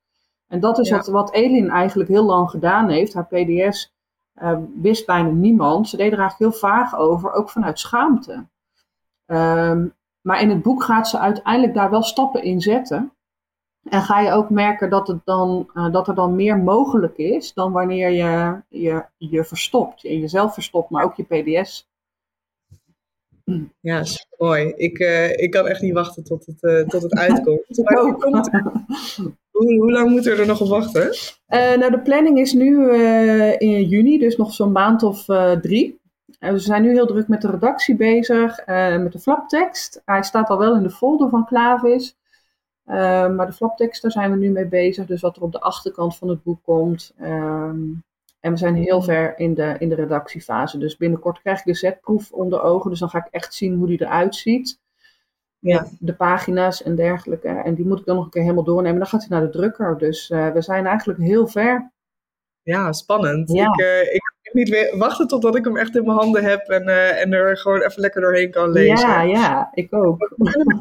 En 0.48 0.60
dat 0.60 0.80
is 0.80 0.90
ja. 0.90 0.96
wat, 0.96 1.08
wat 1.08 1.34
Elin 1.34 1.70
eigenlijk 1.70 2.10
heel 2.10 2.26
lang 2.26 2.50
gedaan 2.50 2.90
heeft. 2.90 3.14
Haar 3.14 3.28
PDS 3.28 3.94
uh, 4.42 4.58
wist 4.82 5.06
bijna 5.06 5.30
niemand. 5.30 5.90
Ze 5.90 5.98
deed 5.98 6.12
er 6.12 6.20
eigenlijk 6.20 6.52
heel 6.52 6.70
vaag 6.70 6.96
over, 6.96 7.32
ook 7.32 7.50
vanuit 7.50 7.80
schaamte. 7.80 8.46
Um, 9.26 9.94
maar 10.22 10.42
in 10.42 10.50
het 10.50 10.62
boek 10.62 10.84
gaat 10.84 11.08
ze 11.08 11.20
uiteindelijk 11.20 11.74
daar 11.74 11.90
wel 11.90 12.04
stappen 12.04 12.44
in 12.44 12.62
zetten. 12.62 13.12
En 13.84 14.02
ga 14.02 14.20
je 14.20 14.32
ook 14.32 14.50
merken 14.50 14.90
dat, 14.90 15.08
het 15.08 15.20
dan, 15.24 15.70
uh, 15.74 15.92
dat 15.92 16.08
er 16.08 16.16
dan 16.16 16.36
meer 16.36 16.58
mogelijk 16.58 17.18
is 17.18 17.54
dan 17.54 17.72
wanneer 17.72 18.10
je 18.10 18.62
je, 18.70 19.06
je 19.18 19.44
verstopt. 19.44 20.02
Je 20.02 20.20
jezelf 20.20 20.54
verstopt, 20.54 20.90
maar 20.90 21.04
ook 21.04 21.16
je 21.16 21.24
PDS. 21.24 21.88
Ja, 23.80 24.04
mooi. 24.38 24.74
Ik, 24.76 25.00
uh, 25.00 25.30
ik 25.30 25.52
kan 25.52 25.68
echt 25.68 25.82
niet 25.82 25.94
wachten 25.94 26.24
tot 26.24 26.46
het, 26.46 26.64
uh, 26.64 26.88
tot 26.88 27.02
het 27.02 27.16
uitkomt. 27.16 27.66
Maar 27.84 28.16
komt, 28.16 28.50
hoe, 29.52 29.78
hoe 29.78 29.92
lang 29.92 30.10
moeten 30.10 30.36
we 30.36 30.42
er 30.42 30.48
nog 30.48 30.62
op 30.62 30.68
wachten? 30.68 31.16
nou, 31.48 31.92
de 31.92 32.02
planning 32.02 32.40
is 32.40 32.54
nu 32.54 32.94
in 33.58 33.84
juni, 33.84 34.20
dus 34.20 34.38
nog 34.38 34.54
zo'n 34.54 34.72
maand 34.72 35.04
of 35.04 35.26
drie. 35.62 36.00
we 36.40 36.60
zijn 36.60 36.82
nu 36.82 36.92
heel 36.92 37.08
druk 37.08 37.28
met 37.28 37.42
de 37.42 37.50
redactie 37.50 37.96
bezig, 37.96 38.66
met 39.00 39.12
de 39.12 39.20
flaptekst. 39.20 40.02
Hij 40.06 40.24
staat 40.24 40.50
al 40.50 40.58
wel 40.58 40.76
in 40.76 40.84
de 40.84 40.90
folder 40.90 41.30
van 41.30 41.46
Klavis. 41.46 42.19
Uh, 42.90 42.96
maar 43.36 43.46
de 43.46 43.54
flaptekst, 43.54 44.02
daar 44.02 44.12
zijn 44.12 44.32
we 44.32 44.38
nu 44.38 44.50
mee 44.50 44.68
bezig. 44.68 45.06
Dus 45.06 45.22
wat 45.22 45.36
er 45.36 45.42
op 45.42 45.52
de 45.52 45.62
achterkant 45.62 46.18
van 46.18 46.30
het 46.30 46.44
boek 46.44 46.64
komt. 46.64 47.14
Um, 47.22 48.04
en 48.40 48.52
we 48.52 48.58
zijn 48.58 48.76
heel 48.76 49.02
ver 49.02 49.40
in 49.40 49.54
de, 49.54 49.76
in 49.80 49.90
de 49.90 49.96
redactiefase. 49.96 50.78
Dus 50.78 50.98
binnenkort 50.98 51.40
krijg 51.42 51.60
ik 51.60 51.66
de 51.66 51.74
zetproef 51.74 52.32
onder 52.32 52.62
ogen. 52.62 52.90
Dus 52.90 53.00
dan 53.00 53.10
ga 53.10 53.18
ik 53.18 53.32
echt 53.32 53.54
zien 53.54 53.76
hoe 53.76 53.88
die 53.88 54.02
eruit 54.02 54.36
ziet. 54.36 54.80
Ja. 55.60 55.88
De 56.00 56.14
pagina's 56.14 56.84
en 56.84 56.96
dergelijke. 56.96 57.48
En 57.48 57.76
die 57.76 57.86
moet 57.86 58.00
ik 58.00 58.06
dan 58.06 58.16
nog 58.16 58.26
een 58.26 58.32
keer 58.32 58.42
helemaal 58.42 58.64
doornemen. 58.64 59.00
Dan 59.00 59.08
gaat 59.08 59.28
hij 59.28 59.30
naar 59.30 59.48
de 59.52 59.58
drukker. 59.58 59.98
Dus 59.98 60.30
uh, 60.30 60.52
we 60.52 60.62
zijn 60.62 60.86
eigenlijk 60.86 61.20
heel 61.20 61.48
ver. 61.48 61.92
Ja, 62.62 62.92
spannend. 62.92 63.52
Ja. 63.52 63.72
Ik, 63.74 63.80
uh, 63.80 64.14
ik 64.14 64.39
niet 64.54 64.96
wachten 64.98 65.28
totdat 65.28 65.56
ik 65.56 65.64
hem 65.64 65.78
echt 65.78 65.96
in 65.96 66.06
mijn 66.06 66.18
handen 66.18 66.44
heb 66.44 66.68
en, 66.68 66.88
uh, 66.88 67.22
en 67.22 67.34
er 67.34 67.58
gewoon 67.58 67.82
even 67.82 68.02
lekker 68.02 68.22
doorheen 68.22 68.52
kan 68.52 68.72
lezen. 68.72 69.10
Ja, 69.10 69.22
ja, 69.22 69.70
ik 69.74 69.94
ook. 69.94 70.36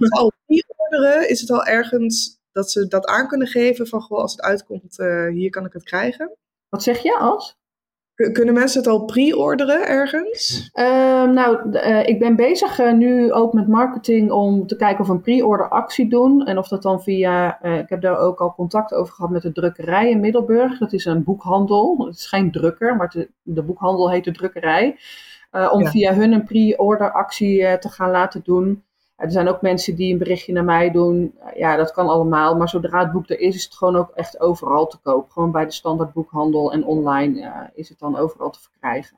al 0.09 0.33
orderen, 0.77 1.29
is 1.29 1.41
het 1.41 1.51
al 1.51 1.65
ergens 1.65 2.39
dat 2.53 2.71
ze 2.71 2.87
dat 2.87 3.07
aan 3.07 3.29
kunnen 3.29 3.47
geven 3.47 3.87
van 3.87 4.01
goh, 4.01 4.19
als 4.19 4.33
het 4.33 4.43
uitkomt, 4.43 4.99
uh, 4.99 5.29
hier 5.29 5.51
kan 5.51 5.65
ik 5.65 5.73
het 5.73 5.85
krijgen? 5.85 6.37
Wat 6.69 6.83
zeg 6.83 7.03
je 7.03 7.19
als? 7.19 7.58
Kunnen 8.33 8.55
mensen 8.55 8.81
het 8.81 8.89
al 8.89 9.05
pre-orderen 9.05 9.87
ergens? 9.87 10.71
Uh, 10.75 10.85
nou, 11.25 11.71
uh, 11.73 12.07
ik 12.07 12.19
ben 12.19 12.37
bezig 12.37 12.81
uh, 12.81 12.93
nu 12.93 13.33
ook 13.33 13.53
met 13.53 13.69
marketing 13.69 14.31
om 14.31 14.67
te 14.67 14.77
kijken 14.77 15.01
of 15.01 15.07
we 15.07 15.13
een 15.13 15.21
pre-order 15.21 15.69
actie 15.69 16.09
doen. 16.09 16.47
En 16.47 16.59
of 16.59 16.69
dat 16.69 16.83
dan 16.83 17.03
via, 17.03 17.59
uh, 17.63 17.79
ik 17.79 17.89
heb 17.89 18.01
daar 18.01 18.19
ook 18.19 18.41
al 18.41 18.55
contact 18.55 18.95
over 18.95 19.15
gehad 19.15 19.31
met 19.31 19.43
de 19.43 19.53
drukkerij 19.53 20.11
in 20.11 20.21
Middelburg. 20.21 20.79
Dat 20.79 20.93
is 20.93 21.05
een 21.05 21.25
boekhandel. 21.25 22.05
Het 22.07 22.17
is 22.17 22.27
geen 22.27 22.51
drukker, 22.51 22.97
maar 22.97 23.09
de, 23.09 23.31
de 23.43 23.63
boekhandel 23.63 24.11
heet 24.11 24.25
de 24.25 24.33
drukkerij. 24.33 24.99
om 25.51 25.83
ja. 25.83 25.91
via 25.91 26.15
hun 26.15 26.33
een 26.33 26.45
pre-order 26.45 27.13
actie 27.13 27.79
te 27.79 27.89
gaan 27.89 28.11
laten 28.11 28.41
doen. 28.45 28.83
Er 29.19 29.31
zijn 29.31 29.49
ook 29.49 29.63
mensen 29.63 29.97
die 29.97 30.13
een 30.13 30.19
berichtje 30.19 30.53
naar 30.53 30.65
mij 30.65 30.91
doen. 30.91 31.35
Ja, 31.55 31.77
dat 31.77 31.93
kan 31.93 32.09
allemaal. 32.09 32.57
Maar 32.57 32.69
zodra 32.69 33.03
het 33.03 33.13
boek 33.13 33.31
er 33.31 33.41
is, 33.41 33.55
is 33.55 33.65
het 33.65 33.75
gewoon 33.75 33.97
ook 33.97 34.11
echt 34.15 34.41
overal 34.41 34.87
te 34.87 34.99
koop. 35.03 35.31
Gewoon 35.31 35.53
bij 35.53 35.65
de 35.65 35.71
standaard 35.71 36.13
boekhandel 36.13 36.73
en 36.73 36.85
online 36.85 37.41
uh, 37.41 37.61
is 37.75 37.89
het 37.89 37.99
dan 37.99 38.17
overal 38.17 38.51
te 38.51 38.61
verkrijgen. 38.61 39.17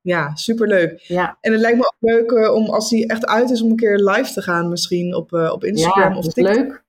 Ja, 0.00 0.34
superleuk. 0.34 1.00
Ja. 1.00 1.38
En 1.40 1.52
het 1.52 1.60
lijkt 1.60 1.78
me 1.78 1.84
ook 1.84 2.10
leuk 2.10 2.30
uh, 2.30 2.54
om 2.54 2.68
als 2.68 2.88
die 2.88 3.08
echt 3.08 3.26
uit 3.26 3.50
is 3.50 3.62
om 3.62 3.70
een 3.70 3.76
keer 3.76 3.98
live 3.98 4.32
te 4.32 4.42
gaan 4.42 4.68
misschien 4.68 5.14
op, 5.14 5.32
uh, 5.32 5.52
op 5.52 5.64
Instagram 5.64 6.12
ja, 6.12 6.18
of 6.18 6.24
TikTok. 6.24 6.54
leuk. 6.54 6.84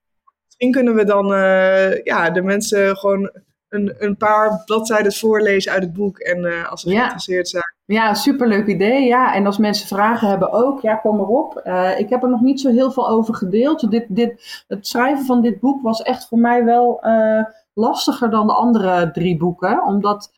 Misschien 0.46 0.72
kunnen 0.72 0.96
we 0.96 1.06
dan 1.06 1.26
ja, 2.04 2.30
de 2.30 2.42
mensen 2.42 2.98
gewoon 2.98 3.32
een, 3.76 3.96
een 3.98 4.18
paar 4.18 4.62
bladzijden 4.66 5.14
voorlezen 5.14 5.72
uit 5.72 5.84
het 5.84 5.94
boek. 5.94 6.20
En 6.20 6.68
als 6.70 6.82
ze 6.82 6.90
Ja. 6.90 6.96
geïnteresseerd 6.96 7.48
zijn. 7.48 7.74
Ja, 7.86 8.14
superleuk 8.14 8.68
idee. 8.68 9.04
Ja, 9.06 9.34
en 9.34 9.46
als 9.46 9.58
mensen 9.58 9.88
vragen 9.88 10.28
hebben 10.30 10.52
ook, 10.52 10.82
ja, 10.82 10.96
kom 10.96 11.20
erop. 11.20 11.58
Eh, 11.58 12.00
ik 12.00 12.10
heb 12.10 12.24
er 12.24 12.30
nog 12.30 12.42
niet 12.42 12.62
zo 12.62 12.70
heel 12.70 12.92
veel 12.92 13.10
over 13.10 13.36
gedeeld. 13.36 13.92
Dit, 13.92 14.06
dit, 14.10 14.64
het 14.68 14.88
schrijven 14.88 15.26
van 15.26 15.42
dit 15.42 15.60
boek 15.60 15.82
was 15.82 16.02
echt 16.02 16.28
voor 16.28 16.40
mij 16.40 16.64
wel 16.64 17.02
eh, 17.02 17.44
lastiger 17.74 18.30
dan 18.30 18.48
de 18.48 18.54
andere 18.54 19.12
drie 19.12 19.38
boeken. 19.38 19.84
Omdat, 19.84 20.32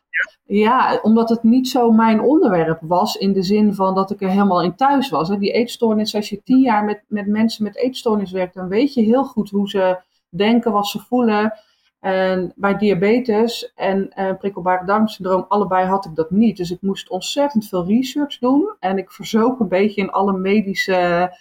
ja, 0.44 0.98
omdat 1.02 1.28
het 1.28 1.42
niet 1.42 1.68
zo 1.68 1.90
mijn 1.90 2.20
onderwerp 2.20 2.78
was. 2.82 3.16
In 3.16 3.32
de 3.32 3.42
zin 3.42 3.74
van 3.74 3.94
dat 3.94 4.10
ik 4.10 4.22
er 4.22 4.28
helemaal 4.28 4.62
in 4.62 4.74
thuis 4.76 5.08
was. 5.10 5.28
Hè. 5.28 5.38
Die 5.38 5.52
eetstoornis, 5.52 6.14
als 6.14 6.28
je 6.28 6.42
tien 6.42 6.60
jaar 6.60 6.84
met, 6.84 7.02
met 7.08 7.26
mensen 7.26 7.64
met 7.64 7.76
eetstoornis 7.76 8.30
werkt, 8.30 8.54
dan 8.54 8.68
weet 8.68 8.94
je 8.94 9.02
heel 9.02 9.24
goed 9.24 9.50
hoe 9.50 9.68
ze 9.68 9.98
denken, 10.28 10.72
wat 10.72 10.86
ze 10.86 10.98
voelen. 10.98 11.52
En 12.00 12.52
bij 12.56 12.76
diabetes 12.76 13.72
en 13.74 14.12
uh, 14.18 14.36
prikkelbare 14.38 14.86
darmsyndroom, 14.86 15.44
allebei 15.48 15.86
had 15.86 16.04
ik 16.04 16.14
dat 16.14 16.30
niet. 16.30 16.56
Dus 16.56 16.70
ik 16.70 16.80
moest 16.80 17.10
ontzettend 17.10 17.68
veel 17.68 17.86
research 17.86 18.38
doen. 18.38 18.74
En 18.80 18.98
ik 18.98 19.10
verzook 19.10 19.60
een 19.60 19.68
beetje 19.68 20.00
in 20.00 20.10
alle 20.10 20.32
medische, 20.32 21.36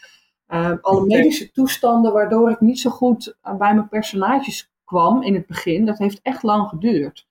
uh, 0.49 0.71
alle 0.81 1.05
medische 1.05 1.51
toestanden, 1.51 2.13
waardoor 2.13 2.49
ik 2.49 2.59
niet 2.59 2.79
zo 2.79 2.89
goed 2.89 3.37
bij 3.41 3.73
mijn 3.73 3.87
personages 3.89 4.71
kwam 4.85 5.23
in 5.23 5.33
het 5.33 5.47
begin. 5.47 5.85
Dat 5.85 5.97
heeft 5.97 6.19
echt 6.21 6.43
lang 6.43 6.69
geduurd. 6.69 7.27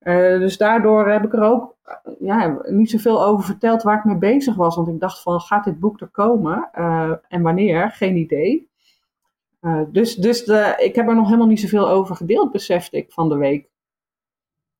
Uh, 0.00 0.38
dus 0.38 0.56
daardoor 0.56 1.08
heb 1.08 1.24
ik 1.24 1.32
er 1.32 1.42
ook 1.42 1.76
ja, 2.18 2.58
niet 2.62 2.90
zoveel 2.90 3.24
over 3.24 3.44
verteld 3.44 3.82
waar 3.82 3.98
ik 3.98 4.04
mee 4.04 4.18
bezig 4.18 4.54
was. 4.54 4.76
Want 4.76 4.88
ik 4.88 5.00
dacht 5.00 5.22
van, 5.22 5.40
gaat 5.40 5.64
dit 5.64 5.80
boek 5.80 6.00
er 6.00 6.08
komen? 6.08 6.70
en 7.28 7.42
wanneer? 7.42 7.90
Geen 7.90 8.16
idee. 8.16 8.68
Uh, 9.60 9.82
dus 9.92 10.14
dus 10.14 10.44
de, 10.44 10.74
ik 10.78 10.94
heb 10.94 11.08
er 11.08 11.14
nog 11.14 11.26
helemaal 11.26 11.46
niet 11.46 11.60
zoveel 11.60 11.88
over 11.88 12.16
gedeeld, 12.16 12.52
besefte 12.52 12.96
ik 12.96 13.12
van 13.12 13.28
de 13.28 13.36
week. 13.36 13.68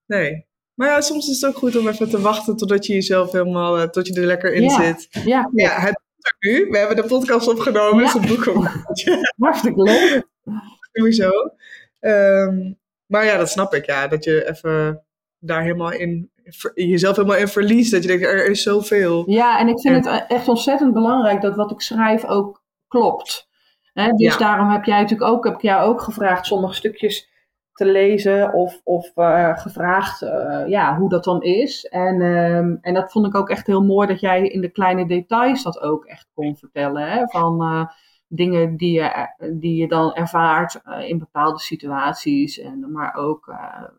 Nee. 0.07 0.47
Maar 0.75 0.89
ja, 0.89 1.01
soms 1.01 1.29
is 1.29 1.41
het 1.41 1.51
ook 1.51 1.57
goed 1.59 1.77
om 1.77 1.89
even 1.89 2.11
te 2.11 2.21
wachten 2.21 2.57
totdat 2.57 2.87
je 2.87 2.93
jezelf 2.93 3.33
helemaal, 3.33 3.79
uh, 3.79 3.85
tot 3.85 4.07
je 4.07 4.15
er 4.15 4.27
lekker 4.27 4.55
in 4.55 4.62
ja. 4.62 4.85
zit. 4.85 5.09
Ja, 5.11 5.51
ja, 5.55 5.81
het 5.81 6.03
is 6.17 6.31
er 6.31 6.37
nu. 6.39 6.71
We 6.71 6.79
hebben 6.79 6.97
de 6.97 7.05
podcast 7.05 7.49
opgenomen, 7.49 8.05
Ja. 8.05 8.12
dus 8.12 8.23
het 8.23 8.29
boek 8.29 8.55
komt. 8.55 8.69
hartstikke 9.39 9.83
leuk. 9.83 10.29
Sowieso. 10.93 11.31
Um, 12.01 12.79
maar 13.07 13.25
ja, 13.25 13.37
dat 13.37 13.51
snap 13.51 13.75
ik, 13.75 13.87
ja. 13.87 14.09
Dat 14.09 14.25
je 14.25 14.49
even 14.49 15.05
daar 15.39 15.62
helemaal 15.62 15.93
in, 15.93 16.31
jezelf 16.75 17.17
helemaal 17.17 17.39
in 17.39 17.49
verliest. 17.49 17.91
Dat 17.91 18.03
je 18.03 18.09
denkt, 18.09 18.25
er 18.25 18.51
is 18.51 18.62
zoveel. 18.62 19.31
Ja, 19.31 19.59
en 19.59 19.69
ik 19.69 19.81
vind 19.81 20.05
het 20.05 20.25
echt 20.29 20.49
ontzettend 20.49 20.93
belangrijk 20.93 21.41
dat 21.41 21.57
wat 21.57 21.71
ik 21.71 21.81
schrijf 21.81 22.25
ook 22.25 22.65
klopt. 22.89 23.46
He, 23.97 24.11
dus 24.13 24.33
Ja. 24.33 24.39
daarom 24.39 24.69
heb 24.69 24.85
jij 24.85 25.01
natuurlijk 25.01 25.31
ook, 25.31 25.45
heb 25.45 25.55
ik 25.55 25.63
jou 25.63 25.89
ook 25.89 26.01
gevraagd 26.01 26.47
sommige 26.47 26.75
stukjes 26.75 27.29
te 27.73 27.85
lezen 27.87 28.53
of, 28.53 28.81
of 28.85 29.13
uh, 29.17 29.59
gevraagd 29.59 30.23
uh, 30.23 30.63
ja, 30.67 30.97
hoe 30.99 31.09
dat 31.09 31.25
dan 31.25 31.43
is. 31.43 31.85
En, 31.85 32.21
um, 32.21 32.79
en 32.81 32.95
dat 32.95 33.13
vond 33.13 33.27
ik 33.27 33.35
ook 33.35 33.51
echt 33.51 33.67
heel 33.67 33.85
mooi 33.85 34.07
dat 34.09 34.21
jij 34.21 34.49
in 34.49 34.61
de 34.61 34.71
kleine 34.71 35.07
details 35.07 35.63
dat 35.63 35.81
ook 35.81 36.05
echt 36.05 36.29
kon 36.35 36.57
vertellen. 36.57 37.11
Hè? 37.11 37.27
Van 37.27 37.63
uh, 37.63 37.87
dingen 38.29 38.77
die 38.77 38.93
je, 38.93 39.29
die 39.53 39.77
je 39.77 39.89
dan 39.89 40.15
ervaart 40.15 40.81
in 41.01 41.19
bepaalde 41.19 41.59
situaties. 41.59 42.59
En, 42.59 42.93
maar 42.93 43.15
ook 43.15 43.55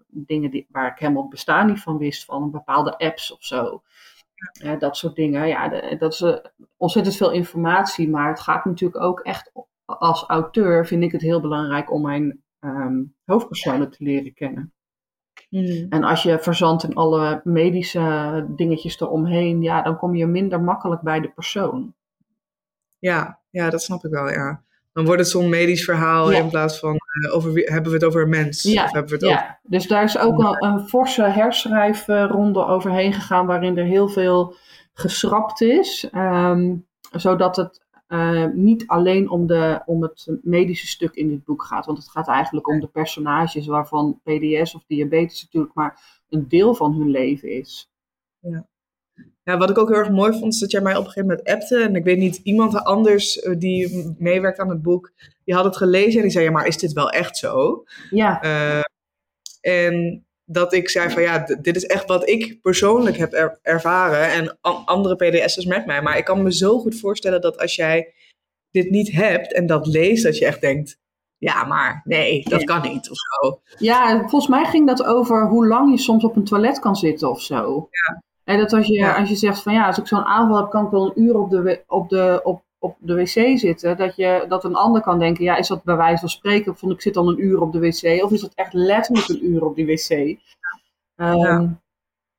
dingen 0.08 0.52
die, 0.52 0.68
waar 0.70 0.92
ik 0.92 1.00
helemaal 1.00 1.22
het 1.22 1.32
bestaan 1.32 1.68
niet 1.68 1.82
van 1.82 1.98
wist, 1.98 2.26
van 2.26 2.52
bepaalde 2.52 2.98
apps 2.98 3.34
of 3.34 3.44
zo. 3.44 3.82
Dat 4.80 4.98
soort 4.98 5.16
dingen. 5.16 5.48
Ja, 5.48 5.68
de, 5.68 5.96
dat 6.00 6.14
is 6.14 6.42
ontzettend 6.78 7.16
veel 7.16 7.32
informatie, 7.32 8.10
maar 8.10 8.30
het 8.30 8.40
gaat 8.40 8.66
natuurlijk 8.66 9.04
ook 9.04 9.20
echt 9.20 9.52
als 9.88 10.24
auteur 10.28 10.86
vind 10.88 11.04
ik 11.04 11.12
het 11.12 11.22
heel 11.22 11.42
belangrijk 11.42 11.92
om 11.92 12.02
mijn 12.02 12.44
um, 12.60 13.16
hoofdpersonen 13.26 13.92
te 13.92 14.04
leren 14.04 14.34
kennen. 14.34 14.74
Mm. 15.50 15.86
En 15.90 16.04
als 16.04 16.24
je 16.24 16.40
verzandt 16.40 16.84
in 16.84 16.96
alle 16.96 17.42
medische 17.44 18.46
dingetjes 18.50 19.00
eromheen, 19.00 19.62
ja, 19.62 19.82
dan 19.82 19.98
kom 19.98 20.16
je 20.16 20.26
minder 20.26 20.62
makkelijk 20.62 21.02
bij 21.02 21.20
de 21.20 21.30
persoon. 21.30 21.94
Ja, 23.00 23.40
ja 23.50 23.70
dat 23.70 23.82
snap 23.82 24.06
ik 24.06 24.12
wel, 24.12 24.30
ja. 24.30 24.64
Dan 24.94 25.06
wordt 25.06 25.22
het 25.22 25.30
zo'n 25.30 25.50
medisch 25.50 25.84
verhaal 25.84 26.32
Ja. 26.32 26.38
in 26.38 26.50
plaats 26.50 26.80
van 26.80 26.94
uh, 26.94 27.36
over 27.36 27.54
wie, 27.54 27.64
hebben 27.64 27.92
we 27.92 27.98
het 27.98 28.06
over 28.06 28.22
een 28.22 28.30
mens? 28.30 28.64
Ja, 28.64 28.84
Of 28.84 28.92
hebben 28.92 29.20
we 29.20 29.26
het 29.26 29.34
ja. 29.34 29.40
over... 29.40 29.60
dus 29.64 29.88
daar 29.88 30.04
is 30.04 30.18
ook 30.18 30.40
een, 30.40 30.66
een 30.66 30.88
forse 30.88 31.24
herschrijfronde 31.24 32.66
overheen 32.66 33.14
gegaan, 33.14 33.46
waarin 33.46 33.78
er 33.78 33.86
heel 33.86 34.08
veel 34.08 34.56
geschrapt 34.94 35.62
is. 35.62 36.10
Um, 36.16 36.88
zodat 37.12 37.56
het 37.56 37.86
uh, 38.08 38.46
niet 38.54 38.88
alleen 38.88 39.30
om, 39.30 39.48
de, 39.48 39.82
om 39.86 40.02
het 40.02 40.28
medische 40.42 40.88
stuk 40.88 41.14
in 41.14 41.30
dit 41.30 41.44
boek 41.44 41.64
gaat. 41.64 41.86
Want 41.86 41.98
het 41.98 42.10
gaat 42.10 42.28
eigenlijk 42.28 42.68
om 42.68 42.80
de 42.80 42.88
personages 42.88 43.68
waarvan 43.68 44.20
PDS 44.24 44.76
of 44.76 44.84
diabetes 44.88 45.44
natuurlijk 45.44 45.74
maar 45.74 46.22
een 46.30 46.48
deel 46.48 46.76
van 46.76 46.94
hun 46.94 47.10
leven 47.10 47.52
is. 47.52 47.92
Ja, 49.44 49.58
wat 49.58 49.70
ik 49.70 49.78
ook 49.78 49.90
heel 49.90 49.98
erg 49.98 50.12
mooi 50.12 50.40
vond, 50.40 50.54
is 50.54 50.60
dat 50.60 50.72
jij 50.72 50.82
mij 50.82 50.96
op 50.96 51.06
een 51.06 51.12
gegeven 51.12 51.30
moment 51.30 51.48
appte. 51.48 51.84
En 51.84 51.96
ik 51.96 52.04
weet 52.04 52.18
niet, 52.18 52.36
iemand 52.36 52.76
anders 52.76 53.38
uh, 53.38 53.60
die 53.60 54.16
meewerkt 54.18 54.60
aan 54.60 54.70
het 54.70 54.82
boek, 54.82 55.14
die 55.44 55.56
had 55.56 55.66
het 55.66 55.78
gelezen 55.78 56.16
en 56.16 56.22
die 56.22 56.32
zei, 56.32 56.46
ja, 56.46 56.52
maar 56.52 56.68
is 56.68 56.78
dit 56.78 56.94
wel 56.94 57.10
echt 57.10 57.38
zo? 57.38 57.84
Ja. 58.10 58.44
Uh, 58.44 58.82
en 59.62 60.27
dat 60.50 60.74
ik 60.74 60.90
zei 60.90 61.10
van, 61.10 61.22
ja, 61.22 61.46
dit 61.62 61.76
is 61.76 61.86
echt 61.86 62.08
wat 62.08 62.30
ik 62.30 62.62
persoonlijk 62.62 63.18
heb 63.18 63.34
er 63.34 63.60
ervaren. 63.62 64.32
En 64.32 64.58
andere 64.86 65.16
PDS'ers 65.16 65.66
met 65.66 65.86
mij. 65.86 66.02
Maar 66.02 66.18
ik 66.18 66.26
kan 66.26 66.44
me 66.44 66.54
zo 66.54 66.80
goed 66.80 67.00
voorstellen 67.00 67.42
dat 67.42 67.58
als 67.60 67.76
jij 67.76 68.14
dit 68.72 68.90
niet 68.90 69.12
hebt 69.12 69.54
en 69.54 69.66
dat 69.66 69.88
leest, 69.88 70.24
dat 70.24 70.38
je 70.38 70.46
echt 70.46 70.62
denkt, 70.62 70.98
ja, 71.38 71.64
maar 71.64 72.02
nee, 72.04 72.44
dat 72.44 72.64
kan 72.64 72.82
niet 72.82 73.10
of 73.10 73.18
zo. 73.18 73.60
Ja, 73.78 74.20
volgens 74.20 74.48
mij 74.48 74.66
ging 74.66 74.88
dat 74.88 75.04
over 75.04 75.48
hoe 75.48 75.68
lang 75.68 75.92
je 75.92 75.98
soms 75.98 76.24
op 76.24 76.36
een 76.36 76.44
toilet 76.46 76.80
kan 76.80 76.96
zitten 76.96 77.30
of 77.30 77.42
zo. 77.42 77.88
Ja. 77.92 78.22
En 78.44 78.58
dat 78.58 78.74
als 78.74 78.88
je, 78.88 78.94
Ja. 78.94 79.16
als 79.20 79.30
je 79.30 79.36
zegt 79.36 79.62
van 79.62 79.74
ja, 79.74 79.88
als 79.88 79.98
ik 79.98 80.08
zo'n 80.08 80.24
aanval 80.24 80.58
heb, 80.58 80.70
kan 80.70 80.86
ik 80.86 80.92
wel 80.92 81.06
een 81.06 81.24
uur 81.24 81.40
op 81.40 81.50
de, 81.50 81.84
op 81.88 82.10
de, 82.10 82.40
op, 82.44 82.62
op 82.80 82.98
de 83.00 83.16
wc 83.16 83.60
zitten. 83.60 83.98
Dat, 83.98 84.16
je, 84.16 84.46
dat 84.50 84.64
een 84.64 84.76
ander 84.76 85.02
kan 85.02 85.20
denken, 85.20 85.44
ja, 85.44 85.56
is 85.56 85.68
dat 85.68 85.84
bij 85.84 85.96
wijze 85.96 86.20
van 86.20 86.30
spreken, 86.30 86.78
van 86.78 86.92
ik 86.92 87.02
zit 87.02 87.14
dan 87.14 87.28
een 87.28 87.44
uur 87.44 87.62
op 87.62 87.72
de 87.72 87.80
wc. 87.80 88.24
Of 88.24 88.32
is 88.32 88.42
dat 88.42 88.54
echt 88.54 88.74
letterlijk 88.74 89.28
een 89.28 89.46
uur 89.46 89.66
op 89.66 89.76
die 89.76 89.86
wc? 89.86 90.38
Ehm, 91.16 91.38
Ja. 91.38 91.80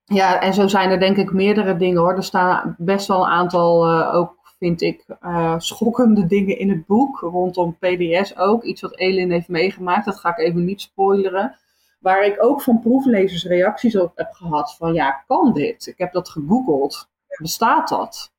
ja, 0.04 0.40
en 0.40 0.54
zo 0.54 0.66
zijn 0.68 0.90
er 0.90 1.00
denk 1.00 1.16
ik 1.16 1.32
meerdere 1.32 1.76
dingen 1.76 2.00
hoor. 2.00 2.16
Er 2.16 2.22
staan 2.22 2.74
best 2.78 3.06
wel 3.06 3.20
een 3.20 3.30
aantal, 3.30 3.84
eh, 3.84 4.14
ook 4.14 4.36
vind 4.58 4.80
ik, 4.80 5.04
eh, 5.20 5.54
schokkende 5.58 6.26
dingen 6.26 6.58
in 6.58 6.68
het 6.70 6.86
boek. 6.86 7.18
Rondom 7.20 7.76
PDS 7.78 8.36
ook. 8.36 8.62
Iets 8.62 8.80
wat 8.80 8.96
Elin 8.98 9.30
heeft 9.30 9.48
meegemaakt. 9.48 10.04
Dat 10.04 10.20
ga 10.20 10.28
ik 10.30 10.38
even 10.38 10.64
niet 10.64 10.80
spoileren. 10.80 11.56
Waar 12.00 12.24
ik 12.24 12.42
ook 12.42 12.62
van 12.62 12.80
proeflezers 12.80 13.44
reacties 13.44 13.96
op 13.96 14.12
heb 14.14 14.32
gehad. 14.32 14.76
Van 14.76 14.92
ja, 14.94 15.10
kan 15.26 15.52
dit? 15.52 15.86
Ik 15.86 15.98
heb 15.98 16.12
dat 16.12 16.28
gegoogeld. 16.28 17.08
Bestaat 17.40 17.88
dat? 17.88 18.32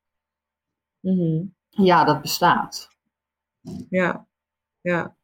Mhm. 1.00 1.42
Ja, 1.70 2.04
dat 2.04 2.22
bestaat. 2.22 2.88
Ja, 3.88 4.26
ja. 4.80 5.16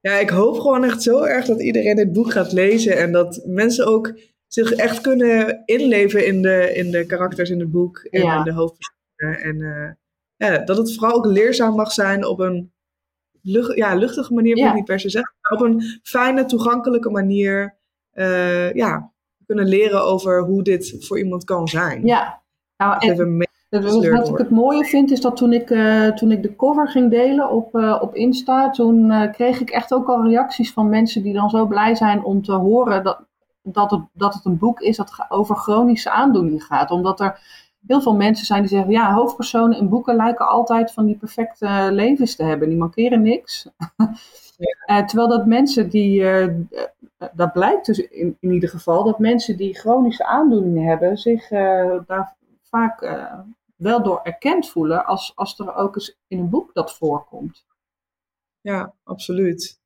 Ja, 0.00 0.12
ik 0.12 0.30
hoop 0.30 0.58
gewoon 0.58 0.84
echt 0.84 1.02
zo 1.02 1.22
erg 1.22 1.46
dat 1.46 1.62
iedereen 1.62 1.96
dit 1.96 2.12
boek 2.12 2.32
gaat 2.32 2.52
lezen 2.52 2.96
en 2.98 3.12
dat 3.12 3.42
mensen 3.46 3.86
ook 3.86 4.18
zich 4.46 4.72
echt 4.72 5.00
kunnen 5.00 5.62
inleven 5.64 6.26
in 6.26 6.42
de, 6.42 6.72
in 6.74 6.90
de 6.90 7.06
karakters 7.06 7.50
in 7.50 7.60
het 7.60 7.70
boek 7.70 7.98
en 7.98 8.22
Ja. 8.22 8.38
in 8.38 8.44
de 8.44 8.52
hoofdpersonen. 8.52 9.40
En 9.40 9.62
eh, 9.62 9.92
ja, 10.48 10.58
dat 10.64 10.76
het 10.76 10.94
vooral 10.94 11.16
ook 11.16 11.26
leerzaam 11.26 11.74
mag 11.74 11.92
zijn 11.92 12.24
op 12.26 12.38
een 12.40 12.72
lucht, 13.42 13.76
ja, 13.76 13.94
luchtige 13.94 14.34
manier, 14.34 14.56
Ja. 14.56 14.68
ik 14.68 14.74
niet 14.74 14.84
per 14.84 15.00
se 15.00 15.10
zeggen, 15.10 15.34
maar 15.40 15.58
op 15.60 15.64
een 15.66 16.00
fijne, 16.02 16.44
toegankelijke 16.44 17.10
manier. 17.10 17.78
eh, 18.10 18.72
ja, 18.72 19.12
kunnen 19.46 19.66
leren 19.66 20.02
over 20.04 20.42
hoe 20.44 20.62
dit 20.62 20.96
voor 21.06 21.18
iemand 21.18 21.44
kan 21.44 21.68
zijn. 21.68 22.06
Ja, 22.06 22.42
nou, 22.76 23.08
en, 23.08 23.48
dat- 23.82 23.92
wat, 24.10 24.28
ik 24.28 24.38
het 24.38 24.50
mooie 24.50 24.84
vind 24.84 25.10
is 25.10 25.20
dat 25.20 25.36
toen 25.36 25.52
ik, 25.52 25.70
eh, 25.70 26.06
toen 26.08 26.30
ik 26.30 26.42
de 26.42 26.56
cover 26.56 26.88
ging 26.88 27.10
delen 27.10 27.50
op, 27.50 27.74
eh, 27.74 27.98
op 28.00 28.14
Insta, 28.14 28.70
toen 28.70 29.10
eh, 29.10 29.32
kreeg 29.32 29.60
ik 29.60 29.70
echt 29.70 29.92
ook 29.94 30.08
al 30.08 30.28
reacties 30.28 30.72
van 30.72 30.88
mensen 30.88 31.22
die 31.22 31.32
dan 31.34 31.50
zo 31.50 31.66
blij 31.66 31.94
zijn 31.94 32.24
om 32.24 32.42
te 32.42 32.52
horen 32.52 33.04
dat, 33.04 33.20
dat, 33.62 33.90
het, 33.90 34.00
dat 34.12 34.34
het 34.34 34.44
een 34.44 34.58
boek 34.58 34.80
is 34.80 34.96
dat 34.96 35.26
over 35.28 35.56
chronische 35.56 36.10
aandoeningen 36.10 36.60
gaat. 36.60 36.90
Omdat 36.90 37.20
er 37.20 37.40
heel 37.86 38.00
veel 38.00 38.14
mensen 38.16 38.46
zijn 38.46 38.60
die 38.60 38.70
zeggen, 38.70 38.90
ja, 38.90 39.12
hoofdpersonen 39.12 39.78
in 39.78 39.88
boeken 39.88 40.16
lijken 40.16 40.48
altijd 40.48 40.92
van 40.92 41.06
die 41.06 41.16
perfecte 41.16 41.88
levens 41.90 42.36
te 42.36 42.44
hebben. 42.44 42.68
Die 42.68 42.78
mankeren 42.78 43.22
niks. 43.22 43.68
Terwijl 45.06 45.28
dat 45.28 45.46
mensen 45.46 45.88
die, 45.88 46.24
dat 47.32 47.52
blijkt 47.52 47.86
dus 47.86 47.98
in, 47.98 48.36
in 48.40 48.52
ieder 48.52 48.68
geval, 48.68 49.04
dat 49.04 49.18
mensen 49.18 49.56
die 49.56 49.74
chronische 49.78 50.24
aandoeningen 50.24 50.84
hebben, 50.84 51.18
zich 51.18 51.48
daar 52.06 52.34
vaak 52.62 53.02
wel 53.80 54.02
door 54.02 54.20
erkend 54.22 54.68
voelen 54.70 55.04
als, 55.04 55.32
als 55.34 55.58
er 55.58 55.74
ook 55.74 55.94
eens 55.94 56.16
in 56.28 56.38
een 56.38 56.48
boek 56.50 56.74
dat 56.74 56.92
voorkomt. 56.96 57.64
Ja, 58.60 58.94
absoluut. 59.04 59.78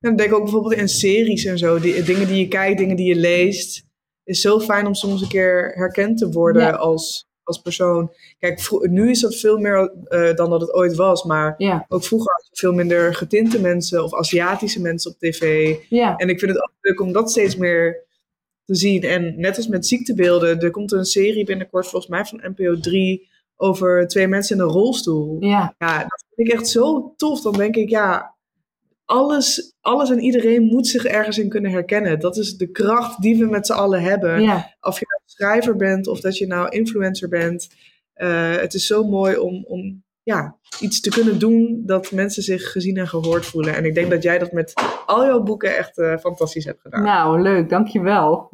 En 0.00 0.10
ik 0.12 0.18
denk 0.18 0.34
ook 0.34 0.42
bijvoorbeeld 0.42 0.74
in 0.74 0.88
series 0.88 1.44
en 1.44 1.58
zo, 1.58 1.78
die, 1.80 2.02
dingen 2.02 2.26
die 2.26 2.36
je 2.38 2.48
kijkt, 2.48 2.78
dingen 2.78 2.96
die 2.96 3.06
je 3.14 3.20
leest. 3.20 3.84
is 4.24 4.40
zo 4.40 4.60
fijn 4.60 4.86
om 4.86 4.94
soms 4.94 5.22
een 5.22 5.28
keer 5.28 5.72
herkend 5.74 6.18
te 6.18 6.30
worden 6.30 6.62
Ja. 6.62 6.70
als, 6.70 7.28
als 7.42 7.58
persoon. 7.60 8.12
Kijk, 8.38 8.68
nu 8.80 9.10
is 9.10 9.20
dat 9.20 9.34
veel 9.36 9.58
meer 9.58 9.92
eh, 10.04 10.34
dan 10.34 10.50
dat 10.50 10.60
het 10.60 10.72
ooit 10.72 10.94
was, 10.94 11.24
maar 11.24 11.54
Ja, 11.58 11.84
ook 11.88 12.04
vroeger 12.04 12.32
had 12.32 12.48
je 12.50 12.56
veel 12.56 12.72
minder 12.72 13.14
getinte 13.14 13.60
mensen 13.60 14.04
of 14.04 14.14
Aziatische 14.14 14.80
mensen 14.80 15.10
op 15.10 15.18
tv. 15.18 15.74
ja, 15.88 16.16
En 16.16 16.28
ik 16.28 16.38
vind 16.38 16.50
het 16.52 16.62
ook 16.62 16.72
leuk 16.80 17.00
om 17.00 17.12
dat 17.12 17.30
steeds 17.30 17.56
meer 17.56 18.04
te 18.64 18.74
zien. 18.74 19.02
En 19.02 19.40
net 19.40 19.56
als 19.56 19.66
met 19.68 19.86
ziektebeelden, 19.86 20.60
er 20.60 20.70
komt 20.70 20.92
een 20.92 21.04
serie 21.04 21.44
binnenkort 21.44 21.86
volgens 21.86 22.10
mij 22.10 22.24
van 22.24 22.40
NPO 22.56 22.80
3 22.80 23.30
over 23.56 24.08
twee 24.08 24.28
mensen 24.28 24.56
in 24.56 24.62
een 24.62 24.68
rolstoel. 24.68 25.36
ja, 25.40 25.74
Ja, 25.78 25.98
dat 25.98 26.24
vind 26.34 26.48
ik 26.48 26.54
echt 26.54 26.68
zo 26.68 27.14
tof. 27.16 27.40
Dan 27.40 27.52
denk 27.52 27.76
ik, 27.76 27.88
ja, 27.88 28.34
alles, 29.04 29.74
alles 29.80 30.10
en 30.10 30.20
iedereen 30.20 30.62
moet 30.62 30.86
zich 30.86 31.04
ergens 31.04 31.38
in 31.38 31.48
kunnen 31.48 31.70
herkennen. 31.70 32.20
Dat 32.20 32.36
is 32.36 32.56
de 32.56 32.70
kracht 32.70 33.22
die 33.22 33.38
we 33.38 33.44
met 33.44 33.66
z'n 33.66 33.72
allen 33.72 34.02
hebben. 34.02 34.42
ja, 34.42 34.74
Of 34.80 34.98
je 34.98 35.06
nou 35.08 35.20
schrijver 35.24 35.76
bent 35.76 36.06
of 36.06 36.20
dat 36.20 36.38
je 36.38 36.46
nou 36.46 36.68
influencer 36.68 37.28
bent. 37.28 37.68
Eh, 38.12 38.56
het 38.56 38.74
is 38.74 38.86
zo 38.86 39.04
mooi 39.04 39.36
om, 39.36 39.64
om 39.64 40.02
ja, 40.22 40.56
iets 40.80 41.00
te 41.00 41.10
kunnen 41.10 41.38
doen 41.38 41.82
dat 41.86 42.10
mensen 42.10 42.42
zich 42.42 42.72
gezien 42.72 42.96
en 42.96 43.08
gehoord 43.08 43.46
voelen. 43.46 43.74
En 43.74 43.84
ik 43.84 43.94
denk 43.94 44.10
dat 44.10 44.22
jij 44.22 44.38
dat 44.38 44.52
met 44.52 44.72
al 45.06 45.24
jouw 45.24 45.42
boeken 45.42 45.76
echt 45.76 45.98
eh, 45.98 46.16
fantastisch 46.16 46.64
hebt 46.64 46.80
gedaan. 46.80 47.02
nou 47.02 47.42
leuk, 47.42 47.68
dankjewel. 47.68 48.50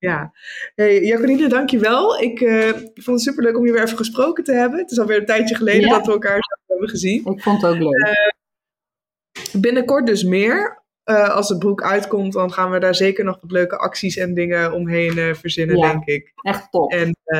Ja. 0.00 0.32
Hey, 0.74 1.00
Jacqueline, 1.04 1.48
dankjewel. 1.48 2.20
Ik 2.20 2.40
eh, 2.40 2.68
vond 2.94 3.06
het 3.06 3.20
superleuk 3.20 3.56
om 3.58 3.66
je 3.66 3.72
weer 3.72 3.82
even 3.82 3.96
gesproken 3.96 4.44
te 4.44 4.52
hebben. 4.52 4.78
Het 4.78 4.90
is 4.90 4.98
alweer 4.98 5.18
een 5.18 5.26
tijdje 5.26 5.54
geleden 5.54 5.80
Ja. 5.80 5.88
dat 5.96 6.06
we 6.06 6.12
elkaar 6.12 6.38
hebben 6.66 6.88
gezien. 6.88 7.24
Ik 7.26 7.42
vond 7.42 7.62
het 7.62 7.70
ook 7.70 7.78
leuk. 7.78 8.32
Binnenkort 9.52 10.06
dus 10.06 10.22
meer. 10.24 10.82
Eh, 11.04 11.28
als 11.34 11.48
het 11.48 11.58
boek 11.58 11.82
uitkomt, 11.82 12.32
dan 12.32 12.52
gaan 12.52 12.70
we 12.70 12.78
daar 12.78 12.94
zeker 12.94 13.24
nog 13.24 13.38
wat 13.40 13.50
leuke 13.50 13.76
acties 13.76 14.16
en 14.16 14.34
dingen 14.34 14.72
omheen 14.72 15.18
eh, 15.18 15.34
verzinnen, 15.34 15.76
Ja. 15.76 15.90
denk 15.90 16.04
ik. 16.04 16.32
Echt 16.42 16.70
top. 16.70 16.92
En 16.92 17.16
eh, 17.24 17.38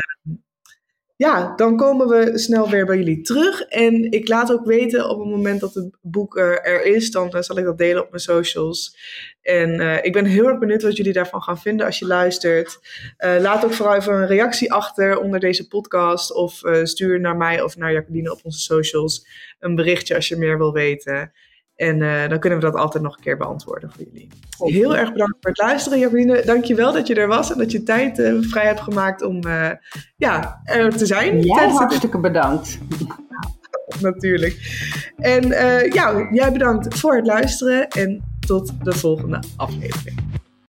ja, 1.20 1.52
dan 1.56 1.76
komen 1.76 2.08
we 2.08 2.38
snel 2.38 2.70
weer 2.70 2.86
bij 2.86 2.96
jullie 2.96 3.20
terug. 3.20 3.60
En 3.60 4.10
ik 4.10 4.28
laat 4.28 4.52
ook 4.52 4.64
weten 4.64 5.08
op 5.08 5.18
het 5.18 5.28
moment 5.28 5.60
dat 5.60 5.74
het 5.74 5.96
boek 6.02 6.36
er 6.38 6.84
is, 6.84 7.10
dan 7.10 7.42
zal 7.42 7.58
ik 7.58 7.64
dat 7.64 7.78
delen 7.78 8.02
op 8.02 8.10
mijn 8.10 8.22
socials. 8.22 8.96
En 9.42 9.80
eh, 9.80 10.04
ik 10.04 10.12
ben 10.12 10.24
heel 10.24 10.48
erg 10.48 10.58
benieuwd 10.58 10.82
wat 10.82 10.96
jullie 10.96 11.12
daarvan 11.12 11.42
gaan 11.42 11.58
vinden 11.58 11.86
als 11.86 11.98
je 11.98 12.06
luistert. 12.06 12.78
Eh, 13.16 13.36
laat 13.40 13.64
ook 13.64 13.72
vooral 13.72 13.94
even 13.94 14.14
een 14.14 14.26
reactie 14.26 14.72
achter 14.72 15.18
onder 15.18 15.40
deze 15.40 15.68
podcast. 15.68 16.34
Of 16.34 16.64
eh, 16.64 16.84
stuur 16.84 17.20
naar 17.20 17.36
mij 17.36 17.62
of 17.62 17.76
naar 17.76 17.92
Jacqueline 17.92 18.32
op 18.32 18.40
onze 18.42 18.60
socials 18.60 19.26
een 19.58 19.74
berichtje 19.74 20.14
als 20.14 20.28
je 20.28 20.36
meer 20.36 20.58
wil 20.58 20.72
weten. 20.72 21.32
En 21.80 22.02
eh, 22.02 22.28
dan 22.28 22.38
kunnen 22.38 22.58
we 22.58 22.64
dat 22.64 22.74
altijd 22.74 23.02
nog 23.02 23.16
een 23.16 23.22
keer 23.22 23.36
beantwoorden 23.36 23.90
voor 23.90 24.04
jullie. 24.04 24.28
Heel 24.58 24.96
erg 24.96 25.12
bedankt 25.12 25.36
voor 25.40 25.50
het 25.50 25.58
luisteren, 25.58 25.98
Jacqueline. 25.98 26.42
Dankjewel 26.44 26.92
dat 26.92 27.06
je 27.06 27.14
er 27.14 27.28
was 27.28 27.52
en 27.52 27.58
dat 27.58 27.72
je 27.72 27.82
tijd 27.82 28.18
eh, 28.18 28.34
vrij 28.40 28.66
hebt 28.66 28.80
gemaakt 28.80 29.22
om 29.22 29.42
eh, 29.42 29.70
ja, 30.16 30.60
er 30.64 30.96
te 30.96 31.06
zijn. 31.06 31.40
Dit 31.40 31.52
hartstikke 31.52 32.18
bedankt. 32.18 32.78
natuurlijk. 34.00 34.56
En 35.16 35.48
ja, 35.92 36.28
jij 36.30 36.52
bedankt 36.52 36.98
voor 36.98 37.16
het 37.16 37.26
luisteren 37.26 37.88
en 37.88 38.22
tot 38.46 38.72
de 38.84 38.92
volgende 38.92 39.42
aflevering. 39.56 40.39